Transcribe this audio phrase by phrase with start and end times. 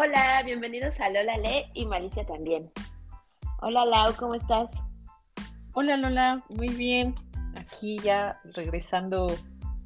[0.00, 2.70] Hola, bienvenidos a Lola Le y Malicia también.
[3.60, 4.70] Hola Lau, ¿cómo estás?
[5.72, 7.16] Hola Lola, muy bien.
[7.56, 9.26] Aquí ya regresando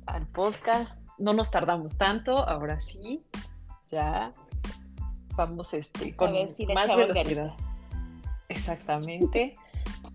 [0.04, 1.02] al podcast.
[1.16, 3.22] No nos tardamos tanto, ahora sí.
[3.90, 4.32] Ya
[5.34, 6.34] vamos este, con
[6.74, 7.54] más velocidad.
[8.50, 9.56] Exactamente.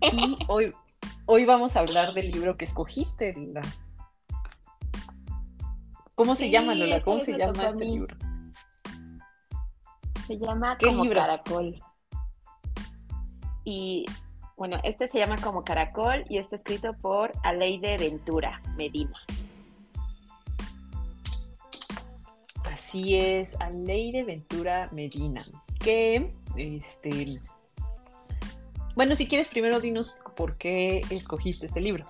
[0.00, 0.72] y hoy,
[1.26, 3.62] hoy vamos a hablar del libro que escogiste, Lola.
[6.14, 7.02] ¿Cómo se llama, Lola?
[7.02, 8.27] ¿Cómo se llama este libro?
[10.28, 11.82] Se llama Como Caracol.
[13.64, 14.04] Y
[14.58, 19.18] bueno, este se llama Como Caracol y está escrito por Aleide Ventura Medina.
[22.62, 25.42] Así es, Aleide Ventura Medina.
[25.80, 27.40] Que, este.
[28.96, 32.04] Bueno, si quieres, primero dinos por qué escogiste este libro.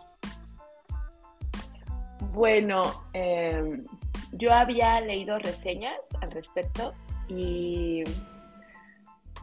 [2.33, 2.83] Bueno,
[3.13, 3.85] em,
[4.33, 6.95] yo había leído reseñas al respecto
[7.29, 8.05] y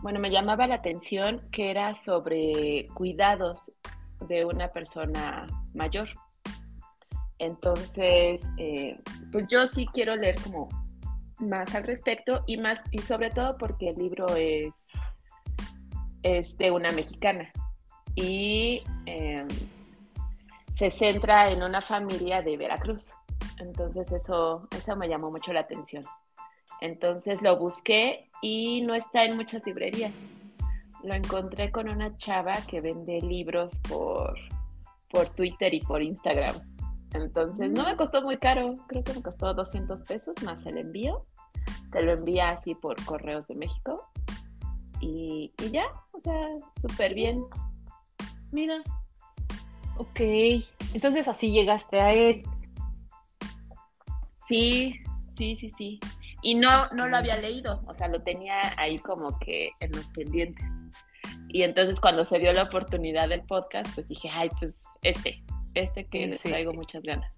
[0.02, 3.72] bueno, me llamaba la atención que era sobre cuidados
[4.28, 6.10] de una persona mayor.
[7.40, 9.00] Entonces, eh,
[9.32, 10.70] pues yo sí quiero leer como
[11.40, 14.74] más al respecto y más y sobre todo porque el libro es,
[16.24, 17.52] es de una mexicana
[18.16, 19.48] y em,
[20.78, 23.12] se centra en una familia de Veracruz.
[23.60, 26.04] Entonces eso, eso me llamó mucho la atención.
[26.82, 30.14] Entonces lo busqué y no está en muchas librerías.
[31.04, 34.36] Lo encontré con una chava que vende libros por,
[35.10, 36.56] por Twitter y por Instagram.
[37.14, 37.98] Entonces no me mm.
[37.98, 41.26] costó muy caro, creo que me costó 200 pesos más el envío.
[41.92, 44.10] Te lo envía así por correos de México.
[45.00, 46.48] Y, y ya, o sea,
[46.82, 47.42] súper bien.
[48.52, 48.82] Mira.
[49.98, 50.20] Ok,
[50.94, 52.44] entonces así llegaste a él.
[54.48, 54.96] Sí,
[55.38, 56.00] sí, sí, sí.
[56.46, 60.12] Y no, no lo había leído, o sea, lo tenía ahí como que en los
[60.12, 60.64] pendientes.
[61.50, 66.06] Y entonces cuando se dio la oportunidad del podcast, pues dije, ay, pues este, este
[66.06, 67.34] que traigo muchas ganas.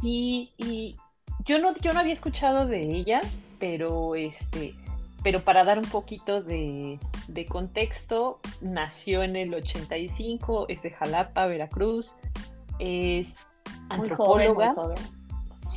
[0.00, 0.96] Sí, y
[1.44, 3.20] yo no, yo no había escuchado de ella,
[3.58, 4.72] pero este,
[5.22, 11.44] pero para dar un poquito de, de contexto, nació en el 85, es de Jalapa,
[11.44, 12.16] Veracruz,
[12.78, 13.36] es
[13.90, 14.74] antropóloga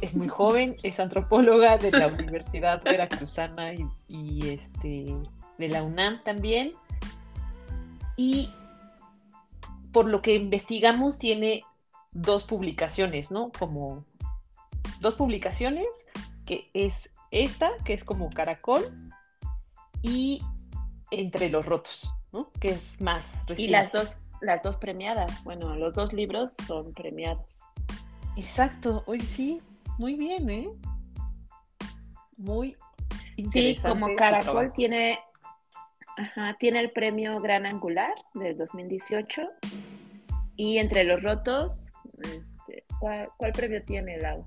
[0.03, 3.71] es muy joven, es antropóloga de la Universidad Veracruzana
[4.09, 5.15] y, este,
[5.57, 6.73] de la UNAM también.
[8.17, 8.51] Y
[9.93, 11.63] por lo que investigamos tiene
[12.11, 13.49] dos publicaciones, ¿no?
[13.57, 14.03] Como
[14.99, 15.87] dos publicaciones,
[16.45, 18.83] que es esta, que es como Caracol,
[20.01, 20.41] y
[21.11, 22.51] Entre los Rotos, ¿no?
[22.59, 23.63] Que es más reciente.
[23.63, 27.61] Y las dos, las dos premiadas, bueno, los dos libros son premiados.
[28.35, 29.61] Exacto, hoy sí,
[29.97, 30.69] muy bien, ¿eh?
[32.37, 32.75] Muy
[33.37, 33.75] interesante.
[33.75, 35.19] Sí, como Caracol tiene,
[36.59, 39.41] tiene el premio Gran Angular del 2018
[40.55, 44.45] y entre los rotos, este, ¿cuál, premio tiene Lau?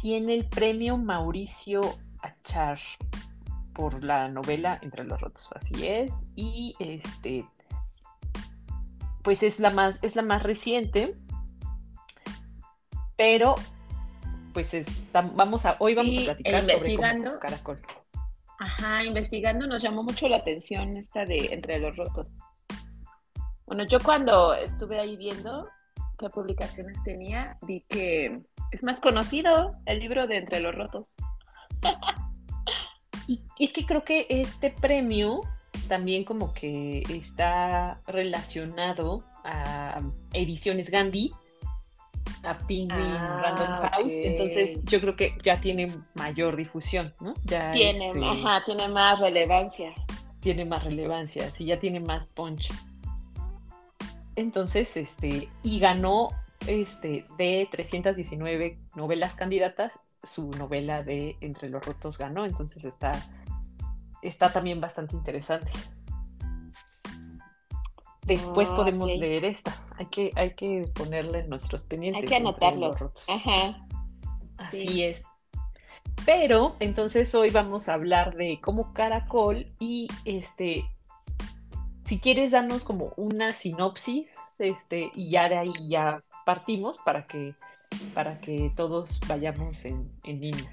[0.00, 1.80] Tiene el premio Mauricio
[2.22, 2.78] Achar
[3.74, 6.24] por la novela Entre los rotos, así es.
[6.34, 7.46] Y este,
[9.22, 11.16] pues es la más, es la más reciente,
[13.16, 13.54] pero
[14.52, 14.76] pues
[15.12, 16.96] vamos a, hoy vamos a platicar sobre
[17.40, 17.80] caracol.
[18.58, 22.28] Ajá, investigando nos llamó mucho la atención esta de Entre los Rotos.
[23.66, 25.68] Bueno, yo cuando estuve ahí viendo
[26.18, 31.06] qué publicaciones tenía, vi que es más conocido el libro de Entre los Rotos.
[33.26, 35.40] y es que creo que este premio
[35.88, 40.00] también como que está relacionado a
[40.32, 41.32] Ediciones Gandhi,
[42.42, 47.34] a Penguin ah, Random House, entonces yo creo que ya tiene mayor difusión, ¿no?
[47.44, 49.92] Ya tiene, este, ajá, tiene más relevancia.
[50.40, 52.72] Tiene más relevancia, sí, ya tiene más punch.
[54.36, 56.30] Entonces, este, y ganó
[56.66, 63.12] este, de 319 novelas candidatas, su novela de Entre los Rotos ganó, entonces está,
[64.22, 65.72] está también bastante interesante.
[68.30, 69.76] Después ah, podemos leer esta.
[69.98, 72.22] Hay que, hay que ponerle nuestros pendientes.
[72.22, 72.96] Hay que anotarlo.
[73.26, 73.84] Ajá.
[74.56, 75.24] Así es.
[76.24, 80.84] Pero entonces hoy vamos a hablar de cómo caracol y este,
[82.04, 87.56] si quieres darnos como una sinopsis, este, y ya de ahí ya partimos para que,
[88.14, 90.70] para que todos vayamos en, en línea.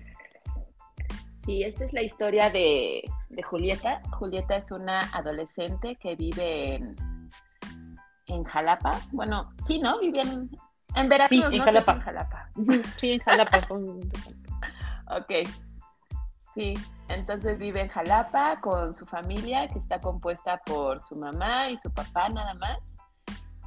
[1.48, 4.04] Sí, esta es la historia de, de Julieta.
[4.12, 7.17] Julieta es una adolescente que vive en,
[8.28, 8.92] en Jalapa.
[9.12, 10.00] Bueno, sí, ¿no?
[10.00, 10.50] Vivían
[10.96, 11.94] en Veracruz, sí, en Jalapa.
[11.94, 12.50] en Jalapa.
[12.98, 14.00] Sí, en Jalapa son.
[15.10, 15.48] ok.
[16.54, 16.74] Sí.
[17.08, 21.92] entonces vive en Jalapa con su familia, que está compuesta por su mamá y su
[21.92, 22.80] papá nada más.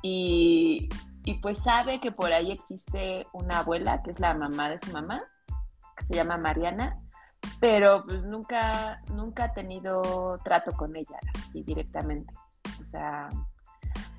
[0.03, 0.89] Y,
[1.25, 4.93] y pues sabe que por ahí existe una abuela, que es la mamá de su
[4.93, 5.23] mamá,
[5.97, 6.99] que se llama Mariana,
[7.61, 12.33] pero pues nunca, nunca ha tenido trato con ella, así directamente.
[12.81, 13.29] O sea,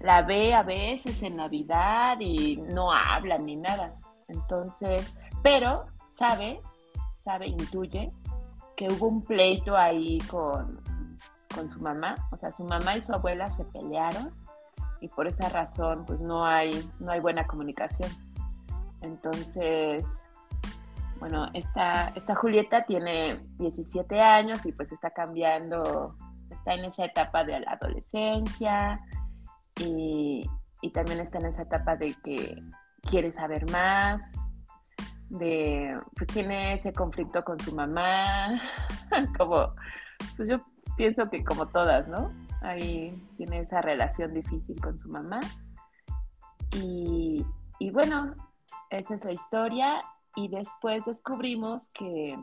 [0.04, 3.94] la ve a veces en Navidad y no habla ni nada.
[4.28, 5.14] Entonces,
[5.44, 6.62] pero sabe,
[7.18, 8.10] sabe, intuye
[8.76, 10.82] que hubo un pleito ahí con,
[11.54, 12.16] con su mamá.
[12.32, 14.32] O sea, su mamá y su abuela se pelearon
[15.02, 18.10] y por esa razón pues no hay, no hay buena comunicación.
[19.02, 20.04] Entonces,
[21.20, 26.16] bueno, esta, esta Julieta tiene 17 años y pues está cambiando,
[26.50, 29.00] está en esa etapa de la adolescencia
[29.80, 30.50] y,
[30.94, 32.62] también está en esa etapa de que
[33.04, 34.22] quiere saber más,
[35.30, 38.60] de, pues tiene ese conflicto con su mamá,
[39.38, 39.74] como,
[40.36, 40.62] pues yo
[40.98, 42.34] pienso que como todas, ¿no?
[42.62, 45.40] Ahí tiene esa relación difícil con su mamá.
[46.74, 47.46] Y,
[47.80, 48.36] y bueno,
[48.90, 49.98] esa es la historia
[50.36, 52.38] y después descubrimos que,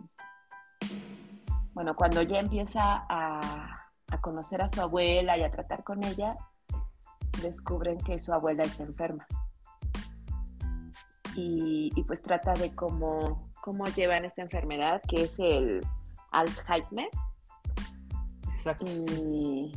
[1.73, 3.75] bueno, cuando ya empieza a,
[4.21, 6.37] conocer a su abuela y a tratar con ella,
[7.43, 9.27] descubren que su abuela está enferma.
[11.35, 15.87] Y, pues trata de cómo, cómo llevan esta enfermedad, que es el
[16.33, 17.09] Alzheimer.
[18.57, 18.87] Exacto.
[18.87, 19.73] Y,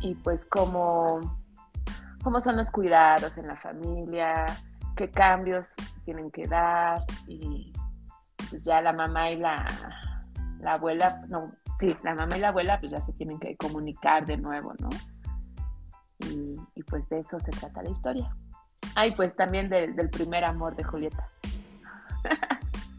[0.00, 1.20] y pues cómo,
[2.24, 4.46] cómo son los cuidados en la familia,
[4.96, 5.68] qué cambios
[6.04, 7.72] tienen que dar y
[8.50, 9.66] pues ya la mamá y la,
[10.60, 14.26] la abuela, no, sí, la mamá y la abuela pues ya se tienen que comunicar
[14.26, 14.88] de nuevo, ¿no?
[16.20, 18.36] Y, pues de eso se trata la historia.
[18.94, 21.28] Ay, pues también del primer amor de Julieta.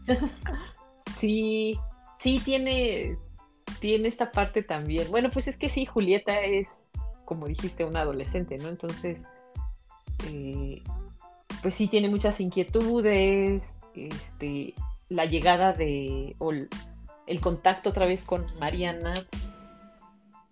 [1.18, 1.78] sí,
[2.18, 3.18] sí tiene,
[3.80, 5.10] tiene esta parte también.
[5.10, 6.86] Bueno, pues es que sí, Julieta es,
[7.24, 8.68] como dijiste, una adolescente, ¿no?
[8.68, 9.28] Entonces,
[10.26, 10.82] eh,
[11.62, 14.74] pues sí tiene muchas inquietudes, este,
[15.08, 16.68] la llegada de, o el,
[17.40, 19.26] contacto otra vez con Mariana,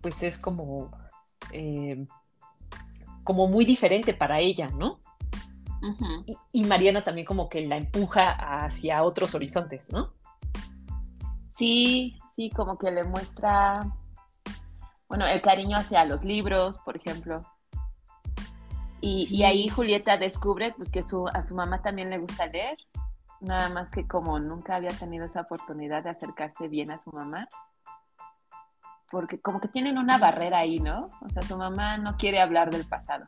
[0.00, 0.90] pues es como,
[1.52, 2.06] eh,
[3.26, 4.98] como muy diferente para ella, ¿no?
[6.52, 10.14] y, Mariana también como que la empuja hacia otros horizontes, ¿no?
[11.52, 13.80] Sí, sí, como que le muestra,
[15.08, 17.44] bueno, el cariño hacia los libros, por ejemplo.
[19.00, 22.76] Y, ahí Julieta descubre pues, que su, a su mamá también le gusta leer,
[23.40, 27.46] nada más que como nunca había tenido esa oportunidad de acercarse bien a su mamá,
[29.10, 31.08] porque como que tienen una barrera ahí, ¿no?
[31.22, 33.26] O sea, su mamá no quiere hablar del pasado.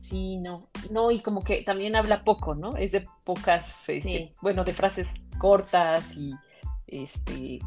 [0.00, 2.76] Sí, no, no, y como que también habla poco, ¿no?
[2.76, 6.34] Es de pocas, este, bueno, de frases cortas y
[6.86, 7.58] este...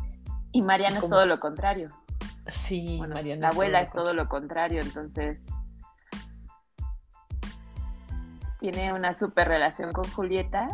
[0.52, 1.90] Y Mariana es todo lo contrario.
[2.48, 3.42] Sí, Mariana.
[3.42, 5.40] La abuela es todo lo contrario, entonces
[8.60, 10.68] tiene una súper relación con Julieta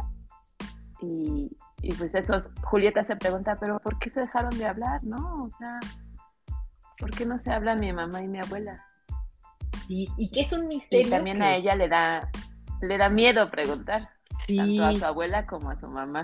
[1.01, 1.57] y,
[1.97, 5.03] pues eso, Julieta se pregunta, pero ¿por qué se dejaron de hablar?
[5.03, 5.43] ¿No?
[5.43, 5.79] O sea,
[6.97, 8.83] ¿por qué no se hablan mi mamá y mi abuela?
[9.87, 11.07] Y, y que es un misterio.
[11.07, 12.29] Y también a ella le da,
[12.81, 14.09] le da miedo preguntar,
[14.47, 16.23] tanto a su abuela como a su mamá.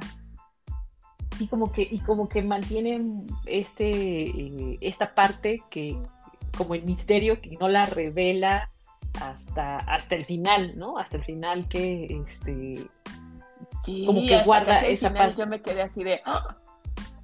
[1.39, 5.98] Y como que, y como que mantienen este, eh, esta parte que,
[6.58, 8.70] como el misterio que no la revela
[9.22, 10.98] hasta, hasta el final, ¿no?
[10.98, 12.88] Hasta el final que este
[14.06, 15.38] como que guarda esa parte.
[15.38, 16.58] Yo me quedé así de ¡ah!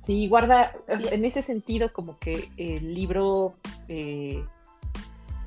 [0.01, 3.53] Sí, guarda, en ese sentido, como que el libro
[3.87, 4.43] eh,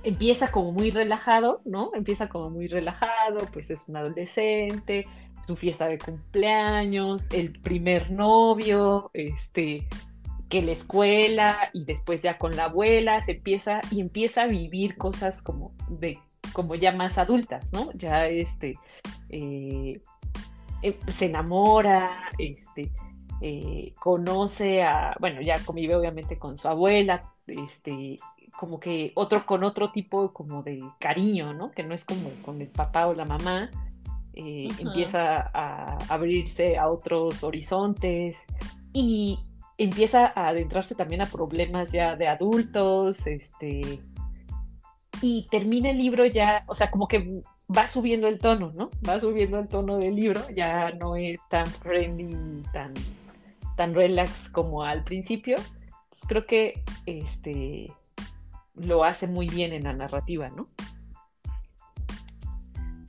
[0.04, 1.90] empieza como muy relajado, ¿no?
[1.95, 5.07] Empieza como muy relajado, pues es un adolescente,
[5.47, 9.88] su fiesta de cumpleaños, el primer novio, este,
[10.49, 14.97] que la escuela y después ya con la abuela se empieza y empieza a vivir
[14.97, 16.19] cosas como de
[16.52, 17.90] como ya más adultas, ¿no?
[17.95, 18.78] Ya este,
[19.31, 20.00] eh,
[20.82, 22.90] eh, se enamora, este,
[23.40, 28.16] eh, conoce a, bueno, ya convive obviamente con su abuela, este,
[28.58, 31.70] como que otro con otro tipo como de cariño, ¿no?
[31.70, 33.70] Que no es como con el papá o la mamá,
[34.34, 38.46] empieza a abrirse a otros horizontes
[38.94, 39.38] y
[39.76, 44.00] empieza a adentrarse también a problemas ya de adultos, este,
[45.20, 47.42] y termina el libro ya, o sea, como que
[47.75, 48.90] va subiendo el tono, ¿no?
[49.09, 52.95] Va subiendo el tono del libro, ya no es tan friendly, tan,
[53.76, 55.57] tan relax como al principio.
[56.28, 57.92] creo que este
[58.75, 60.66] lo hace muy bien en la narrativa, ¿no?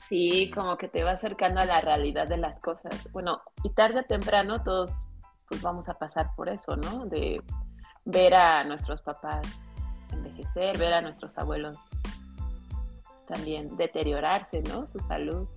[0.09, 3.07] Sí, como que te va acercando a la realidad de las cosas.
[3.11, 4.91] Bueno, y tarde o temprano todos
[5.47, 7.05] pues vamos a pasar por eso, ¿no?
[7.05, 7.41] De
[8.05, 9.41] ver a nuestros papás
[10.11, 11.77] envejecer, ver a nuestros abuelos
[13.33, 14.87] también deteriorarse, ¿no?
[14.87, 15.47] Su salud.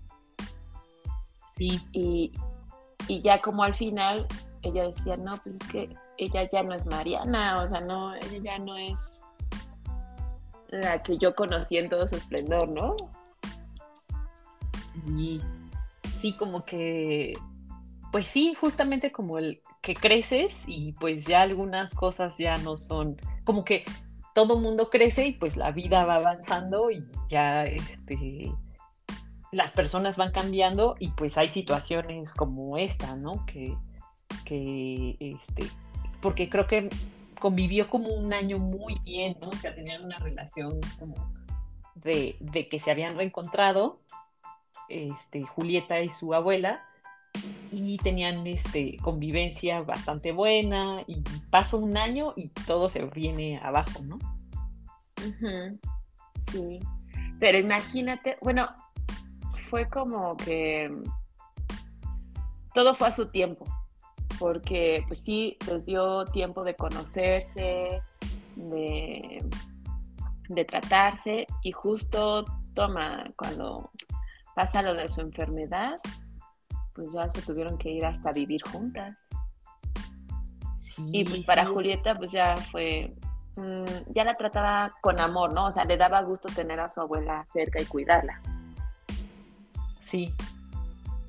[1.53, 1.81] Sí.
[1.93, 2.33] Y,
[3.09, 4.27] y ya como al final
[4.63, 8.39] ella decía, no, pues es que ella ya no es Mariana, o sea, no, ella
[8.43, 8.99] ya no es
[10.69, 12.97] la que yo conocí en todo su esplendor, ¿no?
[15.05, 15.41] Sí,
[16.17, 17.35] sí, como que,
[18.13, 23.17] pues sí, justamente como el que creces y pues ya algunas cosas ya no son,
[23.45, 23.85] como que
[24.37, 28.53] todo mundo crece y pues la vida va avanzando y ya este
[29.51, 33.47] las personas van cambiando y pues hay situaciones como esta, ¿no?
[33.47, 33.75] Que,
[34.45, 35.67] que este,
[36.21, 36.91] porque creo que
[37.41, 39.49] convivió como un año muy bien, ¿no?
[39.49, 41.15] O sea, tenían una relación como
[41.95, 44.03] de, de que se habían reencontrado,
[44.91, 46.85] este, Julieta y su abuela,
[47.73, 54.03] y tenían este, convivencia bastante buena, y pasa un año y todo se viene abajo,
[54.03, 54.19] ¿no?
[56.41, 56.81] Sí,
[57.41, 58.69] pero imagínate, bueno,
[59.71, 60.91] fue como que
[62.75, 63.65] todo fue a su tiempo,
[64.39, 68.03] porque pues sí, les dio tiempo de conocerse,
[68.55, 69.45] de,
[70.49, 73.91] de tratarse y justo toma, cuando
[74.55, 75.99] pasa lo de su enfermedad,
[76.97, 79.17] pues ya se tuvieron que ir hasta vivir juntas.
[80.99, 83.15] y pues para Julieta pues ya fue,
[83.57, 85.67] mm, ya la trataba con amor, ¿no?
[85.67, 88.41] O sea, le daba gusto tener a su abuela cerca y cuidarla.
[89.99, 90.33] Sí,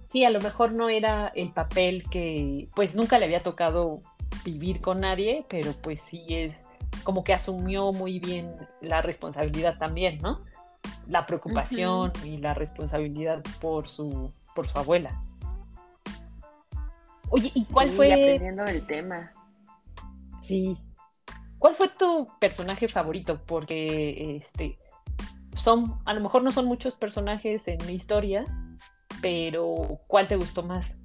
[0.07, 3.99] sí, a lo mejor no era el papel que, pues nunca le había tocado
[4.45, 6.65] vivir con nadie, pero pues sí es
[7.03, 10.41] como que asumió muy bien la responsabilidad también, ¿no?
[11.07, 15.21] La preocupación y la responsabilidad por su, por su abuela.
[17.29, 18.11] Oye, ¿y cuál fue?
[18.13, 19.33] Aprendiendo el tema.
[20.41, 20.77] Sí.
[21.59, 23.41] ¿Cuál fue tu personaje favorito?
[23.45, 24.77] Porque este
[25.57, 28.45] son, a lo mejor no son muchos personajes en mi historia,
[29.21, 30.99] pero ¿cuál te gustó más?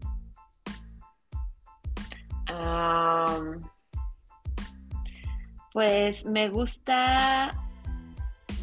[5.73, 7.51] pues me gusta,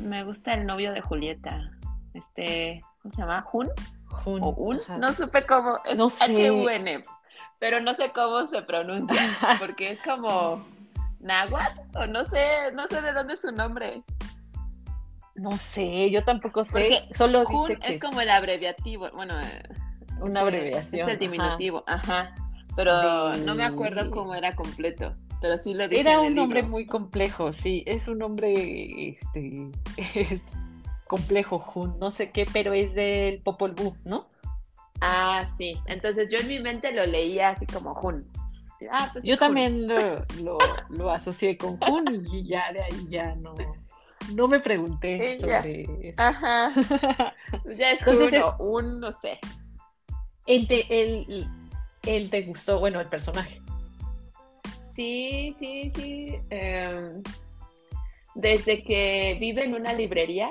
[0.02, 1.72] me gusta el novio de Julieta,
[2.14, 3.42] este, ¿cómo se llama?
[3.42, 3.70] ¿Jun?
[4.06, 4.44] Jun.
[4.44, 4.80] ¿O Un?
[5.00, 6.48] No supe cómo, es no sé.
[6.48, 7.02] H-U-N,
[7.60, 9.22] pero no sé cómo se pronuncia,
[9.60, 10.66] porque es como
[11.20, 14.02] náhuatl, o no sé, no sé de dónde es su nombre.
[15.36, 17.04] No sé, yo tampoco sé.
[17.14, 19.64] Solo dice que es como el abreviativo, bueno, eh,
[20.22, 21.08] una abreviación.
[21.08, 22.36] Es el diminutivo, ajá.
[22.76, 25.14] Pero no me acuerdo cómo era completo.
[25.42, 27.84] Pero sí lo dije Era un nombre muy complejo, sí.
[27.86, 29.70] Es un nombre este
[31.08, 34.28] complejo, Jun, no sé qué, pero es del Popol Vuh, ¿no?
[35.02, 35.78] Ah, sí.
[35.86, 38.26] Entonces yo en mi mente lo leía así como Jun.
[38.92, 40.58] Ah, pues yo también lo, lo,
[40.90, 43.54] lo, asocié con Jun y ya de ahí ya no,
[44.34, 46.22] no me pregunté sobre eso.
[46.22, 46.74] Ajá.
[47.78, 49.40] Ya es Entonces, un, no sé.
[50.46, 50.86] El te,
[52.04, 53.60] el, te gustó, bueno, el personaje.
[54.96, 56.40] Sí, sí, sí.
[56.50, 57.24] Em,
[58.36, 60.50] desde que vive en una librería,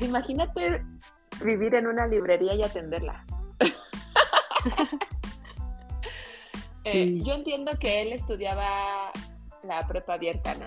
[0.00, 0.82] imagínate
[1.44, 3.24] vivir en una librería y atenderla.
[6.86, 9.10] Eh, yo entiendo que él estudiaba
[9.62, 10.66] la prepa abierta, ¿no?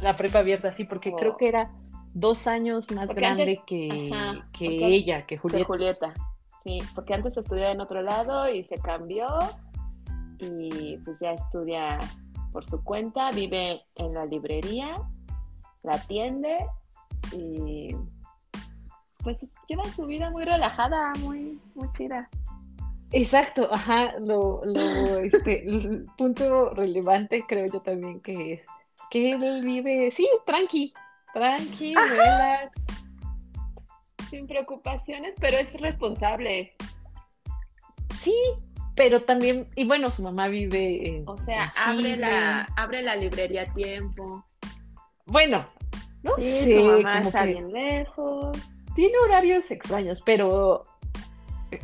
[0.00, 1.70] La prepa abierta, sí, porque creo que era
[2.14, 4.10] dos años más grande que,
[4.54, 5.58] que ella, que Julieta.
[5.58, 6.14] Que Julieta.
[6.64, 9.26] Sí, porque antes estudiaba en otro lado y se cambió
[10.38, 11.98] y pues ya estudia
[12.52, 14.96] por su cuenta, vive en la librería,
[15.82, 16.56] la atiende
[17.32, 17.94] y
[19.22, 19.36] pues
[19.68, 22.30] lleva su vida muy relajada, muy, muy chida.
[23.12, 28.66] Exacto, ajá, lo, lo este, el punto relevante creo yo también que es
[29.10, 30.92] que él vive, sí, tranqui,
[31.32, 32.76] tranqui, relax.
[34.30, 36.74] Sin preocupaciones, pero es responsable.
[38.14, 38.34] Sí,
[38.96, 43.72] pero también, y bueno, su mamá vive O sea, abre la, abre la librería a
[43.72, 44.44] tiempo.
[45.26, 45.68] Bueno,
[46.22, 48.58] no sí, Su mamá está bien lejos.
[48.96, 50.82] Tiene horarios extraños, pero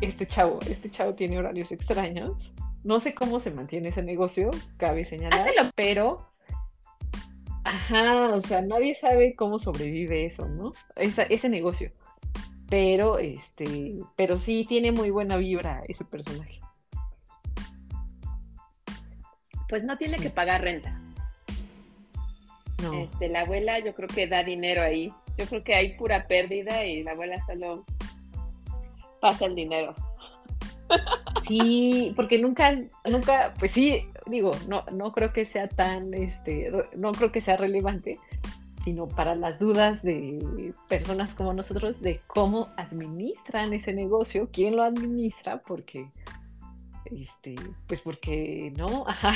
[0.00, 2.54] este chavo, este chavo tiene horarios extraños.
[2.84, 6.32] No sé cómo se mantiene ese negocio, cabe señalar, pero
[7.64, 10.72] Ajá, o sea, nadie sabe cómo sobrevive eso, ¿no?
[10.96, 11.92] ese negocio.
[12.68, 16.61] Pero, este, pero sí tiene muy buena vibra ese personaje.
[19.68, 21.00] Pues no tiene que pagar renta.
[22.82, 22.94] No.
[22.94, 25.12] Este, la abuela yo creo que da dinero ahí.
[25.38, 27.84] Yo creo que hay pura pérdida y la abuela solo
[29.22, 29.94] pasa el dinero.
[31.40, 32.76] Sí, porque nunca,
[33.08, 37.56] nunca, pues sí, digo, no, no creo que sea tan, este, no creo que sea
[37.56, 38.18] relevante,
[38.84, 44.82] sino para las dudas de personas como nosotros de cómo administran ese negocio, quién lo
[44.82, 46.10] administra, porque,
[47.06, 47.54] este,
[47.86, 49.32] pues porque no, ajá,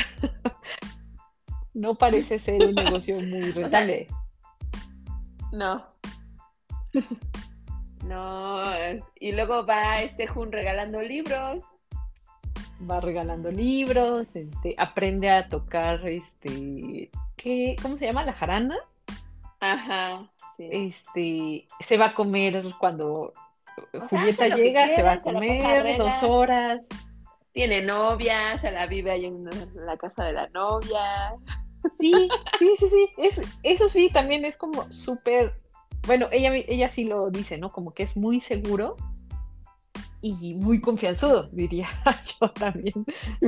[1.74, 4.08] no parece ser un negocio muy rentable.
[5.52, 5.86] no.
[8.06, 8.62] No,
[9.18, 11.62] y luego va este Jun regalando libros.
[12.88, 18.24] Va regalando libros, este, aprende a tocar, este, ¿qué, ¿cómo se llama?
[18.24, 18.76] ¿La jarana?
[19.60, 20.30] Ajá.
[20.58, 23.32] Este, se va a comer cuando
[24.08, 26.88] Julieta llega, se va a comer dos horas.
[27.52, 31.32] Tiene novia, se la vive ahí en la casa de la novia.
[31.98, 32.12] Sí,
[32.58, 33.08] sí, sí, sí.
[33.16, 35.54] Es, eso sí, también es como súper.
[36.06, 37.72] Bueno, ella, ella sí lo dice, ¿no?
[37.72, 38.96] Como que es muy seguro
[40.22, 41.88] y muy confianzudo, diría
[42.40, 43.04] yo también.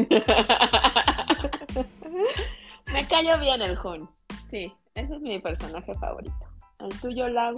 [2.93, 4.09] Me cayó bien el Jun.
[4.50, 6.35] Sí, ese es mi personaje favorito.
[6.81, 7.55] ¿El tuyo, Lau?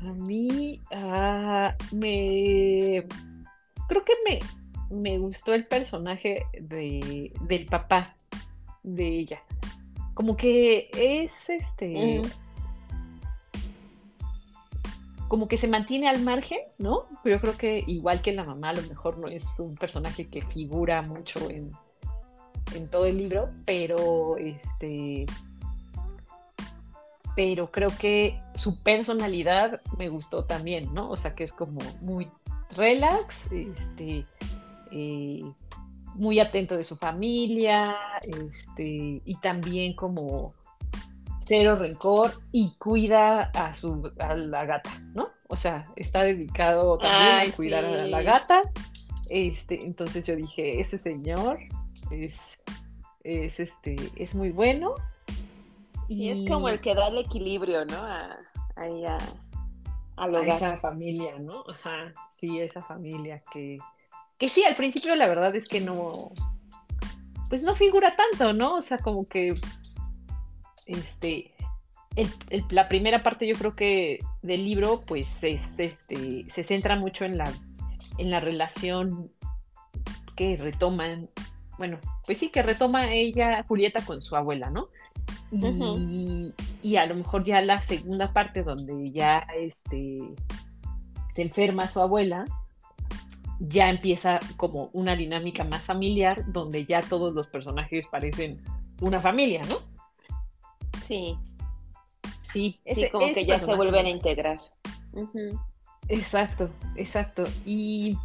[0.00, 3.06] A mí ah, me.
[3.88, 4.38] Creo que me,
[4.90, 8.14] me gustó el personaje de, del papá
[8.82, 9.42] de ella.
[10.14, 12.22] Como que es este.
[15.28, 17.06] Como que se mantiene al margen, ¿no?
[17.22, 20.28] Pero yo creo que igual que la mamá, a lo mejor no es un personaje
[20.28, 21.72] que figura mucho en,
[22.74, 25.26] en todo el libro, pero este.
[27.34, 31.10] Pero creo que su personalidad me gustó también, ¿no?
[31.10, 32.28] O sea que es como muy
[32.70, 34.24] relax, este.
[34.92, 35.42] Eh,
[36.16, 40.54] muy atento de su familia, este, y también como
[41.46, 45.30] cero rencor y cuida a su a la gata, ¿no?
[45.48, 48.62] O sea, está dedicado también a cuidar a la gata.
[49.30, 51.58] Este, entonces yo dije, ese señor
[52.10, 52.60] es,
[53.22, 54.94] es este, es muy bueno.
[56.08, 57.96] Y, es como el que da el equilibrio, ¿no?
[57.96, 58.38] A,
[58.76, 59.18] a,
[60.16, 61.64] a, esa familia, ¿no?
[61.68, 63.78] Ajá, sí, esa familia que,
[64.38, 66.32] que sí, al principio la verdad es que no,
[67.48, 68.76] pues no figura tanto, ¿no?
[68.76, 69.54] O sea, como que,
[70.86, 71.52] este,
[72.70, 77.36] la primera parte yo creo que del libro, pues es, este, se centra mucho en
[77.36, 77.52] la,
[78.18, 79.30] en la relación
[80.34, 81.28] que retoman,
[81.78, 84.88] bueno, pues sí, que retoma ella, Julieta, con su abuela, ¿no?
[85.52, 90.18] Y, y, a lo mejor ya la segunda parte donde ya este,
[91.34, 92.44] se enferma su abuela,
[93.58, 98.60] ya empieza como una dinámica más familiar donde ya todos los personajes parecen
[99.00, 99.95] una familia, ¿no?
[101.06, 101.38] Sí.
[102.42, 104.60] Sí, es como que ya se vuelven a integrar.
[106.08, 107.44] Exacto, exacto.
[107.64, 108.16] Y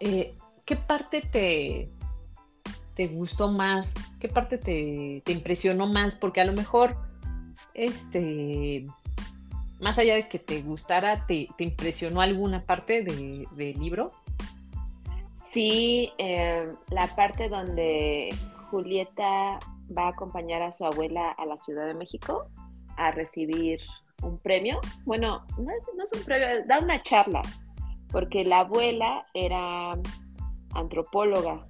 [0.00, 1.88] eh, ¿qué parte te,
[2.94, 3.94] te gustó más?
[4.20, 6.16] ¿Qué parte te, te impresionó más?
[6.16, 6.94] Porque a lo mejor,
[7.72, 8.84] este,
[9.80, 14.12] más allá de que te gustara, ¿te, impresionó alguna parte del libro?
[15.50, 18.34] Sí, eh, la parte donde
[18.70, 19.58] Julieta
[19.96, 22.46] va a acompañar a su abuela a la Ciudad de México
[22.96, 23.80] a recibir
[24.22, 24.80] un premio.
[25.04, 25.70] Bueno, no
[26.02, 27.42] es, un premio, da una charla,
[28.10, 29.98] porque la abuela era
[30.74, 31.66] antropóloga,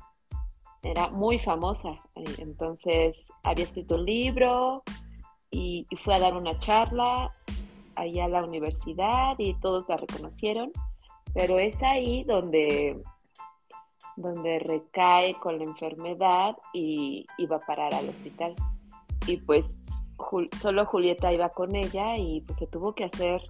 [0.82, 1.94] era muy famosa,
[2.38, 4.82] entonces había escrito un libro
[5.50, 7.32] y fue a dar una charla
[7.96, 10.72] allá a la universidad y todos la reconocieron,
[11.32, 13.02] pero es ahí donde,
[14.16, 18.54] donde recae con la enfermedad y, va a parar al hospital.
[19.26, 19.80] Y pues
[20.60, 23.42] solo Julieta iba con ella y pues se tuvo que hacer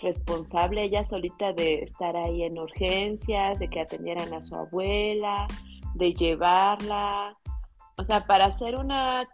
[0.00, 5.46] responsable ella solita de estar ahí en urgencias, de que atendieran a su abuela,
[5.94, 7.36] de llevarla.
[7.96, 9.26] O sea, para ser una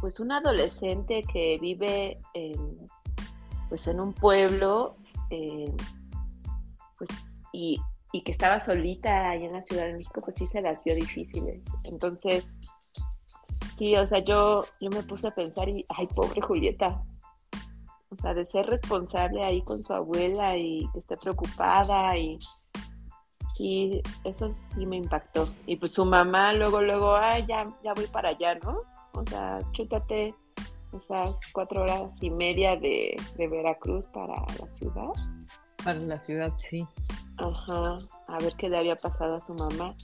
[0.00, 2.78] pues una adolescente que vive en,
[3.68, 4.96] pues en un pueblo,
[5.30, 5.72] eh,
[6.98, 7.10] pues,
[7.52, 7.80] y,
[8.22, 11.60] que estaba solita ahí en la Ciudad de México, pues sí se las vio difíciles.
[11.84, 12.56] Entonces,
[13.76, 17.02] sí, o sea, yo, yo me puse a pensar y, ay, pobre Julieta,
[18.10, 22.38] o sea, de ser responsable ahí con su abuela y que esté preocupada y
[23.54, 25.46] sí, eso sí me impactó.
[25.66, 28.82] Y pues su mamá luego, luego, ay, ya, ya voy para allá, ¿no?
[29.12, 30.34] O sea, chútate
[30.92, 35.10] esas cuatro horas y media de, Veracruz para la ciudad.
[35.82, 36.86] Para la ciudad, sí.
[37.36, 37.96] Ajá,
[38.28, 39.94] a ver qué le había pasado a su mamá.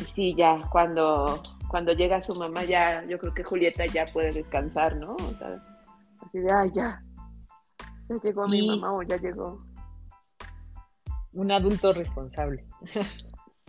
[0.00, 4.32] Y sí, ya, cuando, cuando llega su mamá, ya, yo creo que Julieta ya puede
[4.32, 5.14] descansar, ¿no?
[5.14, 5.62] O sea,
[6.24, 7.00] así de, ay, ya,
[8.08, 9.60] ya llegó mi mamá o ya llegó.
[11.32, 12.66] Un adulto responsable.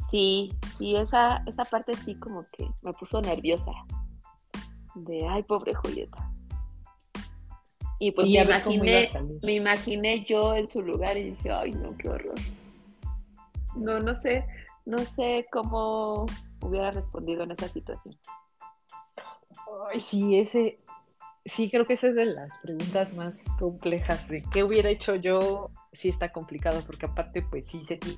[0.09, 3.71] Sí, sí, esa, esa parte sí como que me puso nerviosa.
[4.93, 6.30] De, ay, pobre Julieta.
[8.01, 9.09] Y pues me, imaginé,
[9.43, 12.33] me imaginé yo en su lugar y dije, ay, no, qué horror.
[13.75, 14.43] No, no sé,
[14.87, 16.25] no sé cómo
[16.63, 18.17] hubiera respondido en esa situación.
[19.93, 20.79] Ay, sí, ese,
[21.45, 25.69] sí, creo que esa es de las preguntas más complejas de qué hubiera hecho yo,
[25.93, 28.17] sí está complicado, porque aparte, pues sí se pues,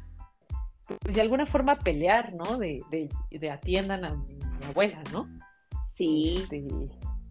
[1.14, 2.58] de alguna forma pelear, ¿no?
[2.58, 5.28] De, de, atiendan a mi, abuela, ¿no?
[5.92, 6.38] Sí.
[6.42, 6.66] Este,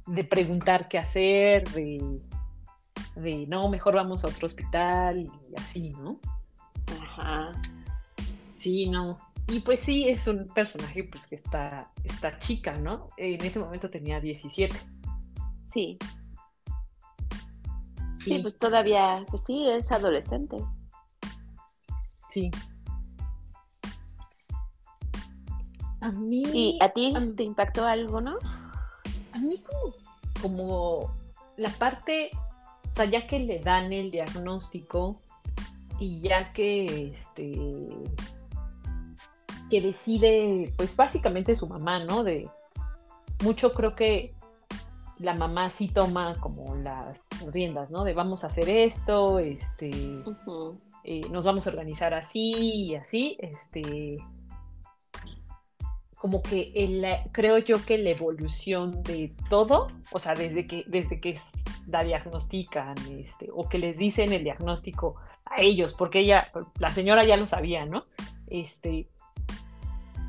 [0.07, 1.99] de preguntar qué hacer, de,
[3.15, 6.19] de no, mejor vamos a otro hospital y así, ¿no?
[7.01, 7.53] Ajá.
[8.57, 9.19] Sí, no.
[9.49, 13.09] Y pues sí, es un personaje pues que está, está chica, ¿no?
[13.17, 14.75] En ese momento tenía 17.
[15.73, 15.99] Sí.
[18.21, 20.57] Sí, pues todavía, pues sí, es adolescente.
[22.29, 22.51] Sí.
[26.01, 26.43] A mí.
[26.53, 28.39] ¿Y a ti te impactó algo, no?
[29.33, 29.95] A mí como,
[30.41, 31.15] como
[31.57, 32.31] la parte,
[32.93, 35.21] o sea, ya que le dan el diagnóstico
[35.99, 37.53] y ya que este
[39.71, 42.25] que decide, pues básicamente su mamá, ¿no?
[42.25, 42.51] De
[43.43, 44.35] mucho creo que
[45.19, 48.05] la mamá sí toma como las riendas, ¿no?
[48.05, 49.91] De vamos a hacer esto, este,
[51.05, 54.19] eh, nos vamos a organizar así y así, este,
[56.23, 61.21] como que el, creo yo que la evolución de todo, o sea, desde que, desde
[61.21, 61.37] que
[61.89, 67.25] la diagnostican, este, o que les dicen el diagnóstico a ellos, porque ella, la señora
[67.25, 68.05] ya lo sabía, ¿no?
[68.47, 69.09] Este,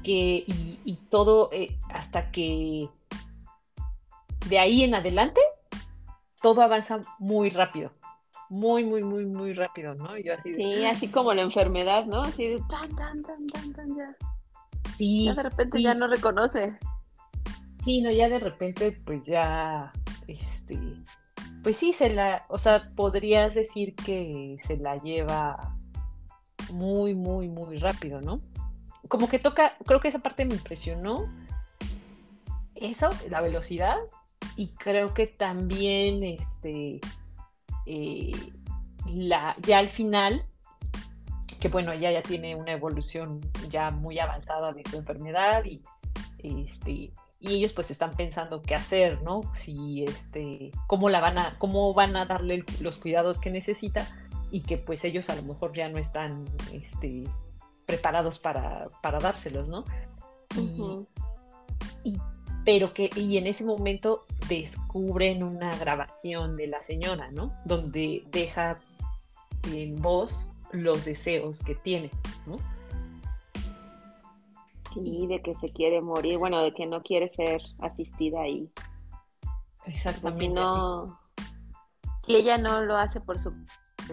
[0.04, 2.90] que, y, y todo eh, hasta que
[4.48, 5.42] de ahí en adelante,
[6.42, 7.92] todo avanza muy rápido.
[8.50, 10.18] Muy, muy, muy, muy rápido, ¿no?
[10.18, 12.22] Yo así Sí, así como la enfermedad, ¿no?
[12.22, 14.33] Así de tan, tan, tan, tan, tan, ya.
[14.98, 15.26] Sí.
[15.26, 16.78] Ya de repente ya no reconoce.
[17.84, 19.92] Sí, no, ya de repente, pues ya,
[20.28, 20.80] este,
[21.64, 25.76] pues sí, se la, o sea, podrías decir que se la lleva
[26.72, 28.40] muy, muy, muy rápido, ¿no?
[29.10, 31.28] Como que toca, creo que esa parte me impresionó.
[32.76, 33.98] Eso, la velocidad,
[34.56, 37.00] y creo que también este
[37.86, 38.32] eh,
[39.08, 40.46] la, ya al final
[41.64, 45.82] que bueno ella ya tiene una evolución ya muy avanzada de su enfermedad y
[46.40, 51.58] este y ellos pues están pensando qué hacer no si este cómo la van a
[51.60, 54.06] cómo van a darle los cuidados que necesita
[54.52, 57.24] y que pues ellos a lo mejor ya no están este
[57.86, 59.86] preparados para, para dárselos no
[62.04, 62.18] y
[62.66, 67.52] pero que, y en ese momento descubren una grabación de la señora, ¿no?
[67.66, 68.80] Donde deja
[69.70, 72.12] en voz los deseos que tiene,
[72.46, 72.58] ¿no?
[74.94, 78.70] Sí, de que se quiere morir, bueno, de que no quiere ser asistida ahí.
[79.86, 80.46] Exactamente.
[80.46, 81.20] Si no,
[82.26, 83.52] si ella no lo hace por su,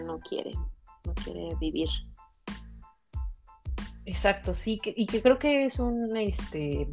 [0.03, 0.51] no quiere,
[1.05, 1.89] no quiere vivir.
[4.05, 6.87] Exacto, sí, que, y que creo que es un, este,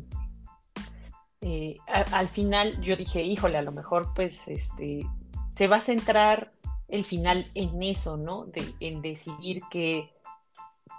[1.40, 5.06] eh, al final yo dije, híjole, a lo mejor pues este,
[5.54, 6.50] se va a centrar
[6.88, 8.46] el final en eso, ¿no?
[8.80, 10.10] en decidir qué,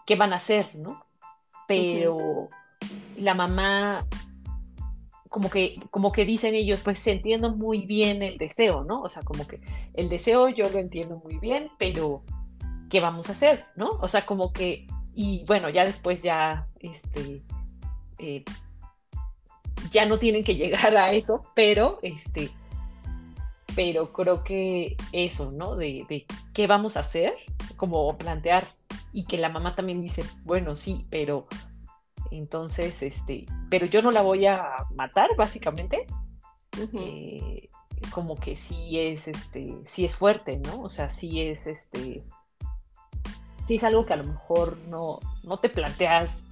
[0.06, 1.04] qué van a hacer, ¿no?
[1.68, 2.50] Pero
[3.18, 4.08] la mamá,
[5.30, 9.02] como que, como que dicen ellos, pues entiendo muy bien el deseo, ¿no?
[9.02, 9.62] O sea, como que
[9.94, 12.18] el deseo yo lo entiendo muy bien, pero
[12.90, 13.90] ¿qué vamos a hacer, ¿no?
[14.02, 17.44] O sea, como que, y bueno, ya después ya, este,
[18.20, 18.44] eh,
[19.92, 22.52] ya no tienen que llegar a eso, pero este,
[23.76, 25.76] pero creo que eso, ¿no?
[25.76, 27.36] De, de, qué vamos a hacer,
[27.78, 28.74] como plantear,
[29.12, 31.46] y que la mamá también dice, bueno, sí, pero
[32.32, 36.06] entonces, este, pero yo no la voy a matar, básicamente.
[36.94, 37.70] Eh,
[38.12, 40.82] como que sí es, este, sí es fuerte, ¿no?
[40.82, 42.24] O sea, sí es, este,
[43.66, 46.50] sí es algo que a lo mejor no, no te planteas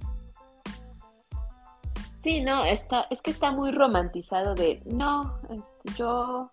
[2.22, 6.50] Sí, no, está, es que está muy romantizado de, no, este, yo,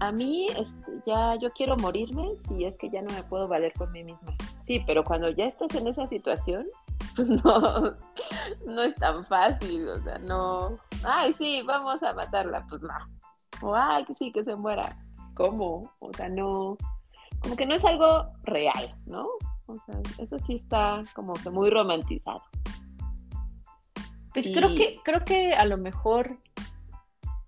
[0.00, 3.72] a mí, este, ya, yo quiero morirme si es que ya no me puedo valer
[3.74, 4.34] por mí misma.
[4.66, 6.66] Sí, pero cuando ya estás en esa situación,
[7.16, 7.96] pues no,
[8.66, 13.68] no es tan fácil, o sea, no, ay, sí, vamos a matarla, pues no.
[13.68, 14.96] O, ay, que sí, que se muera.
[15.34, 15.92] ¿Cómo?
[16.00, 16.76] O sea, no,
[17.40, 19.28] como que no es algo real, ¿no?
[19.66, 22.42] O sea, eso sí está como que muy romantizado.
[24.32, 26.38] Pues creo que, creo que a lo mejor,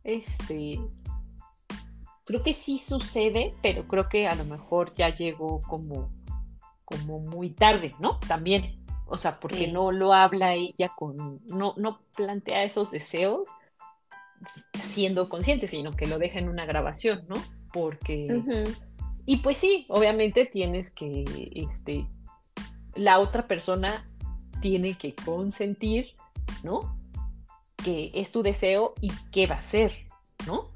[0.03, 0.81] este,
[2.31, 6.13] creo que sí sucede, pero creo que a lo mejor ya llegó como,
[6.85, 8.21] como muy tarde, ¿no?
[8.21, 8.85] También.
[9.07, 13.51] O sea, porque no lo habla ella con, no, no plantea esos deseos
[14.81, 17.35] siendo consciente, sino que lo deja en una grabación, ¿no?
[17.73, 18.43] Porque...
[19.27, 22.07] Y pues sí, obviamente tienes que, este,
[22.95, 24.09] la otra persona
[24.61, 26.15] tiene que consentir,
[26.63, 26.97] ¿no?
[27.85, 30.07] Que es tu deseo y qué va a ser,
[30.47, 30.71] ¿no?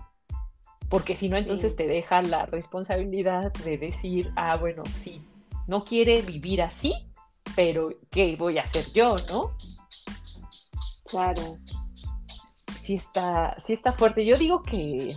[0.95, 5.21] Porque si no, entonces te deja la responsabilidad de decir, ah, bueno, sí,
[5.67, 6.95] no quiere vivir así,
[7.57, 9.57] pero ¿qué voy a hacer yo, no?
[11.05, 11.59] Claro.
[12.81, 14.25] Sí está, sí está fuerte.
[14.25, 15.17] Yo digo que,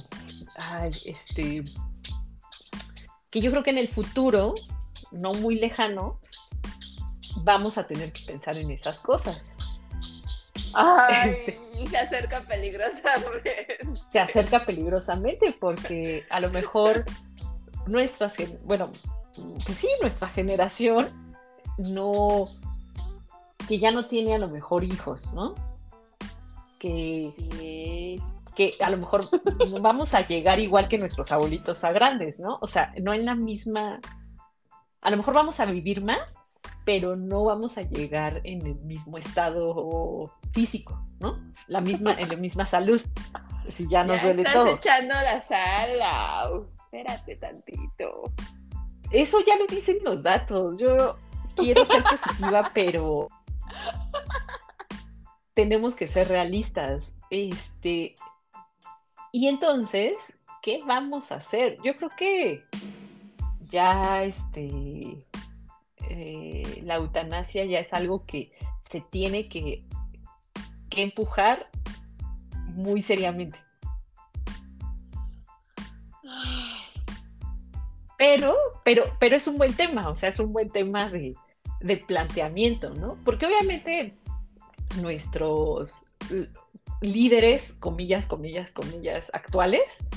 [0.72, 1.64] ay, este,
[3.30, 4.56] que yo creo que en el futuro,
[5.12, 6.20] no muy lejano,
[7.44, 9.57] vamos a tener que pensar en esas cosas.
[10.78, 11.60] Ay, este,
[11.90, 13.78] se acerca peligrosamente.
[14.10, 17.04] Se acerca peligrosamente porque a lo mejor
[17.88, 18.92] nuestras, bueno,
[19.66, 21.08] pues sí, nuestra generación
[21.78, 22.46] no,
[23.68, 25.56] que ya no tiene a lo mejor hijos, ¿no?
[26.80, 27.34] Que,
[28.56, 29.24] que a lo mejor
[29.82, 32.60] vamos a llegar igual que nuestros abuelitos a grandes, ¿no?
[32.62, 34.00] O sea, no en la misma,
[35.02, 36.47] a lo mejor vamos a vivir más,
[36.88, 41.38] pero no vamos a llegar en el mismo estado físico, ¿no?
[41.68, 43.02] La misma, en la misma salud.
[43.68, 44.68] Si ya nos duele todo.
[44.68, 48.32] echando la sal, espérate tantito.
[49.12, 50.80] Eso ya lo dicen los datos.
[50.80, 51.18] Yo
[51.58, 53.28] quiero ser positiva, pero
[55.54, 57.20] tenemos que ser realistas.
[57.30, 58.16] Este,
[59.34, 61.80] y entonces, ¿qué vamos a hacer?
[61.84, 62.64] Yo creo que
[63.70, 65.27] ya este
[66.10, 68.52] eh, la eutanasia ya es algo que
[68.84, 69.84] se tiene que,
[70.90, 71.70] que empujar
[72.68, 73.60] muy seriamente.
[78.18, 81.36] Pero, pero, pero es un buen tema, o sea, es un buen tema de,
[81.82, 83.18] de planteamiento, ¿no?
[83.24, 84.18] Porque obviamente
[85.02, 86.12] nuestros
[87.02, 90.08] líderes, comillas, comillas, comillas, actuales,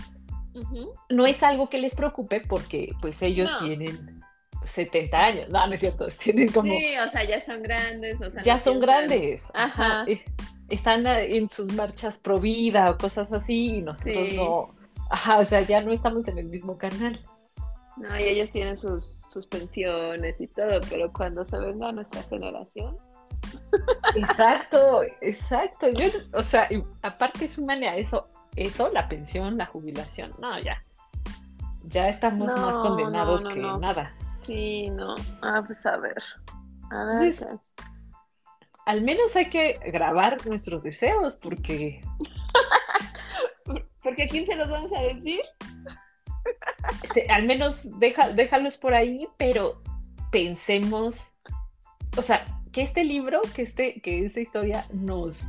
[1.09, 4.20] no es algo que les preocupe porque pues ellos tienen
[4.65, 6.73] 70 años, no, no es cierto, tienen como...
[6.73, 10.05] Sí, o sea, ya son grandes, o sea, Ya son grandes, ajá.
[10.69, 14.75] Están en sus marchas pro vida o cosas así y nosotros no,
[15.11, 17.21] ajá, o sea, ya no estamos en el mismo canal.
[17.97, 22.97] No, y ellos tienen sus, sus pensiones y todo, pero cuando se venga nuestra generación...
[24.15, 25.89] Exacto, exacto.
[25.89, 26.69] Yo, o sea,
[27.03, 30.83] aparte es manera, eso, eso, la pensión, la jubilación, no, ya.
[31.85, 34.15] Ya estamos más condenados que nada.
[34.47, 35.15] Sí, no.
[35.43, 36.23] Ah, pues a ver.
[36.91, 37.35] A ver.
[38.87, 42.03] al menos hay que grabar nuestros deseos, porque.
[44.03, 45.41] porque a quién se los vamos a decir.
[47.29, 49.83] al menos deja, déjalos por ahí, pero
[50.31, 51.33] pensemos.
[52.17, 55.49] O sea, que este libro, que este, que esta historia nos.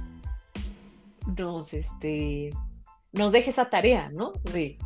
[1.38, 2.51] Nos este.
[3.13, 4.34] Nos deje esa tarea, ¿no?
[4.54, 4.77] De.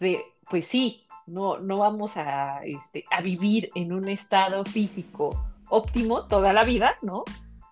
[0.00, 5.30] De, pues sí, no, no vamos a, este, a vivir en un estado físico
[5.68, 7.24] óptimo toda la vida, ¿no?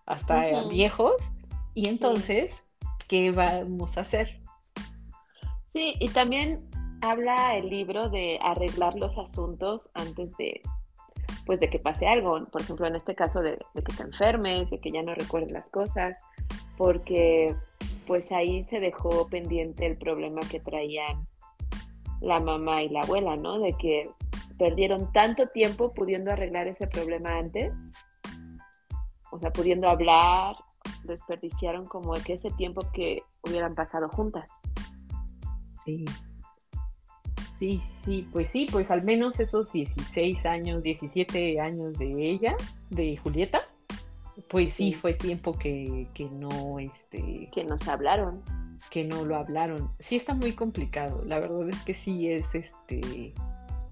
[0.04, 1.36] Hasta viejos.
[1.74, 2.70] Y entonces,
[3.08, 4.40] ¿qué vamos a hacer?
[5.72, 6.68] Sí, y también
[7.00, 10.62] habla el libro de arreglar los asuntos antes de,
[11.44, 12.44] pues, de que pase algo.
[12.44, 15.52] Por ejemplo, en este caso de, de que te enfermes, de que ya no recuerdes
[15.52, 16.16] las cosas,
[16.76, 17.54] porque
[18.06, 21.26] pues ahí se dejó pendiente el problema que traían
[22.20, 23.58] la mamá y la abuela, ¿no?
[23.58, 24.10] De que
[24.58, 27.72] perdieron tanto tiempo pudiendo arreglar ese problema antes,
[29.30, 30.56] o sea, pudiendo hablar,
[31.04, 34.48] desperdiciaron como que ese tiempo que hubieran pasado juntas.
[35.84, 36.04] Sí.
[37.58, 42.54] Sí, sí, pues sí, pues al menos esos 16 años, 17 años de ella,
[42.90, 43.62] de Julieta,
[44.48, 47.48] pues sí, fue tiempo que, que no, este...
[47.52, 48.42] Que nos hablaron
[48.90, 49.90] que no lo hablaron.
[49.98, 51.22] Sí está muy complicado.
[51.24, 53.34] La verdad es que sí es este.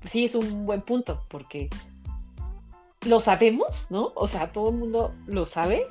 [0.05, 1.71] Sí es un buen punto, porque
[3.07, 4.13] lo sabemos, ¿no?
[4.15, 5.87] O sea, todo el mundo lo sabe,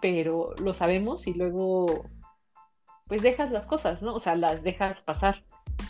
[0.00, 2.06] pero lo sabemos y luego
[3.08, 4.14] pues dejas las cosas, ¿no?
[4.14, 5.42] O sea, las dejas pasar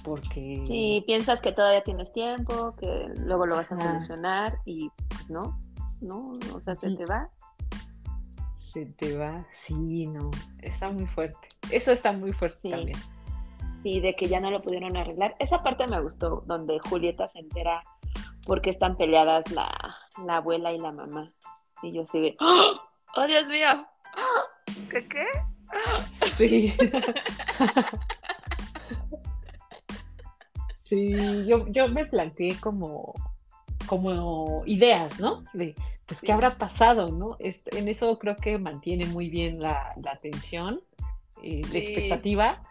[0.05, 0.63] porque...
[0.67, 5.59] Sí, piensas que todavía tienes tiempo, que luego lo vas a solucionar y pues no,
[6.01, 7.29] no, o sea, se te va.
[8.73, 11.49] Se te va, sí, no, está muy fuerte.
[11.71, 12.99] Eso está muy fuerte también.
[13.83, 15.37] Sí, de que ya no lo pudieron arreglar.
[15.39, 17.83] Esa parte me gustó, donde Julieta se entera
[18.45, 19.73] porque están peleadas la,
[20.29, 21.33] abuela y la mamá.
[21.83, 22.79] Y yo sigo, ¡Oh,
[23.17, 23.87] ¡Oh, Dios mío!
[24.91, 25.25] ¿Qué qué?
[26.37, 26.75] Sí.
[30.83, 33.15] sí, yo, yo me planteé como,
[33.87, 35.43] como ideas, ¿no?
[35.55, 35.75] De,
[36.09, 37.37] pues, ¿qué habrá pasado, no?
[37.39, 40.81] en eso creo que mantiene muy bien la, atención,
[41.43, 42.63] eh, la expectativa.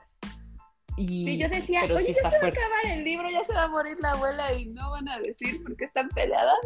[0.97, 3.53] Y, sí, yo decía, pero oye, ya se va a acabar el libro, ya se
[3.53, 6.57] va a morir la abuela y no van a decir por qué están peleadas.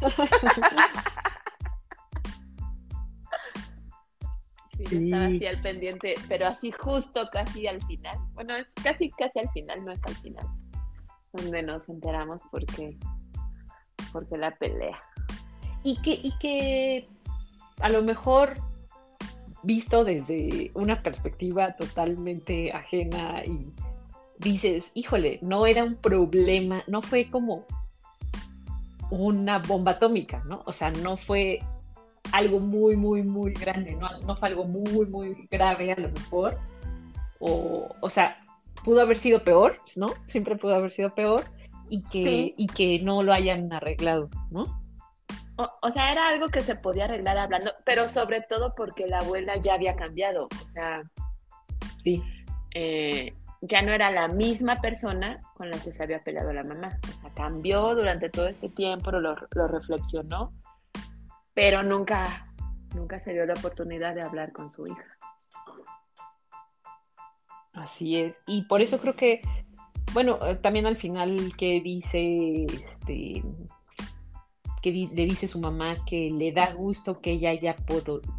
[4.88, 8.18] sí, estaba así al pendiente, pero así justo casi al final.
[8.32, 10.48] Bueno, es casi casi al final, no es al final.
[11.32, 12.98] Donde nos enteramos porque
[14.12, 14.98] porque la pelea.
[15.86, 17.08] Y que, y que
[17.78, 18.54] a lo mejor
[19.62, 23.72] visto desde una perspectiva totalmente ajena y
[24.38, 27.66] dices, híjole, no era un problema, no fue como
[29.10, 30.60] una bomba atómica, ¿no?
[30.66, 31.60] O sea, no fue
[32.32, 36.58] algo muy, muy, muy grande, no, no fue algo muy, muy grave a lo mejor.
[37.38, 38.42] O, o sea,
[38.84, 40.08] pudo haber sido peor, ¿no?
[40.26, 41.44] Siempre pudo haber sido peor
[41.88, 44.84] y que, y que no lo hayan arreglado, ¿no?
[45.56, 49.56] O, sea, era algo que se podía arreglar hablando, pero sobre todo porque la abuela
[49.56, 51.02] ya había cambiado, o sea,
[51.98, 52.22] sí,
[52.74, 56.98] eh, ya no era la misma persona con la que se había peleado la mamá,
[57.02, 60.52] o sea, cambió durante todo este tiempo, lo, lo reflexionó,
[61.54, 62.52] pero nunca,
[62.94, 65.18] nunca se dio la oportunidad de hablar con su hija.
[67.72, 69.40] Así es, y por eso creo que
[70.12, 73.42] bueno, eh, también al final que dice, este,
[74.86, 77.74] que le dice su mamá que le da gusto que ella haya,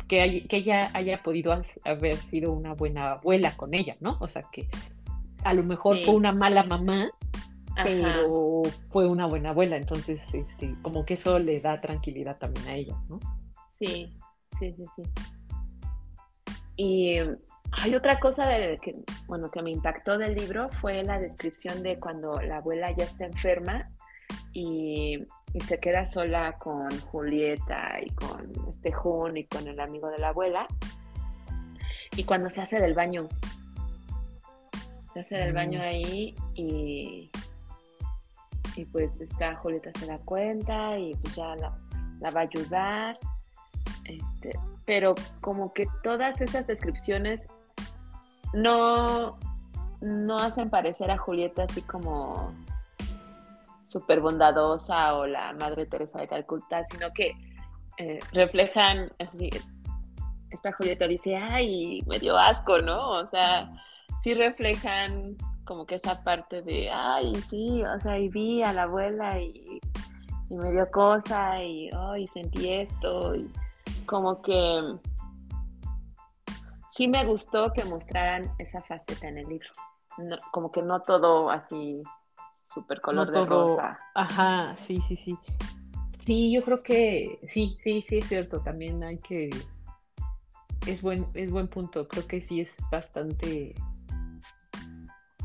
[0.07, 4.15] que, que ella haya podido haber sido una buena abuela con ella, ¿no?
[4.21, 4.69] O sea, que
[5.43, 7.09] a lo mejor fue una mala mamá,
[7.83, 12.75] pero fue una buena abuela, entonces, este, como que eso le da tranquilidad también a
[12.75, 13.19] ella, ¿no?
[13.77, 14.13] Sí,
[14.57, 15.01] sí, sí, sí.
[16.77, 17.17] Y
[17.73, 18.93] hay otra cosa de que,
[19.27, 23.25] bueno, que me impactó del libro fue la descripción de cuando la abuela ya está
[23.25, 23.91] enferma
[24.53, 25.19] y,
[25.61, 30.29] se queda sola con Julieta y con este Jun y con el amigo de la
[30.29, 30.67] abuela.
[32.15, 33.27] Y cuando se hace del baño,
[35.13, 35.83] se hace del baño mm.
[35.83, 37.31] ahí y,
[38.75, 41.75] y pues esta Julieta se da cuenta y pues ya la,
[42.19, 43.17] la va a ayudar.
[44.05, 44.51] Este,
[44.85, 47.47] pero como que todas esas descripciones
[48.53, 49.37] no,
[50.01, 52.53] no hacen parecer a Julieta así como
[53.87, 57.35] súper bondadosa o la Madre Teresa de Calcuta, sino que
[57.97, 59.49] eh, reflejan, así,
[60.51, 63.11] esta Julieta dice, ay, me dio asco, ¿no?
[63.11, 63.71] O sea,
[64.23, 68.83] sí reflejan como que esa parte de, ay, sí, o sea, y vi a la
[68.83, 69.79] abuela y,
[70.49, 73.51] me dio cosa y, ay, sentí esto, y
[74.05, 74.81] como que
[76.91, 79.69] sí me gustó que mostraran esa faceta en el libro.
[80.51, 82.01] como que no todo así
[82.73, 83.99] súper color de rosa.
[84.13, 85.37] Ajá, sí, sí, sí.
[86.17, 88.61] Sí, yo creo que sí, sí, sí es cierto.
[88.61, 89.49] También hay que.
[90.85, 92.07] Es buen, es buen punto.
[92.07, 93.75] Creo que sí es bastante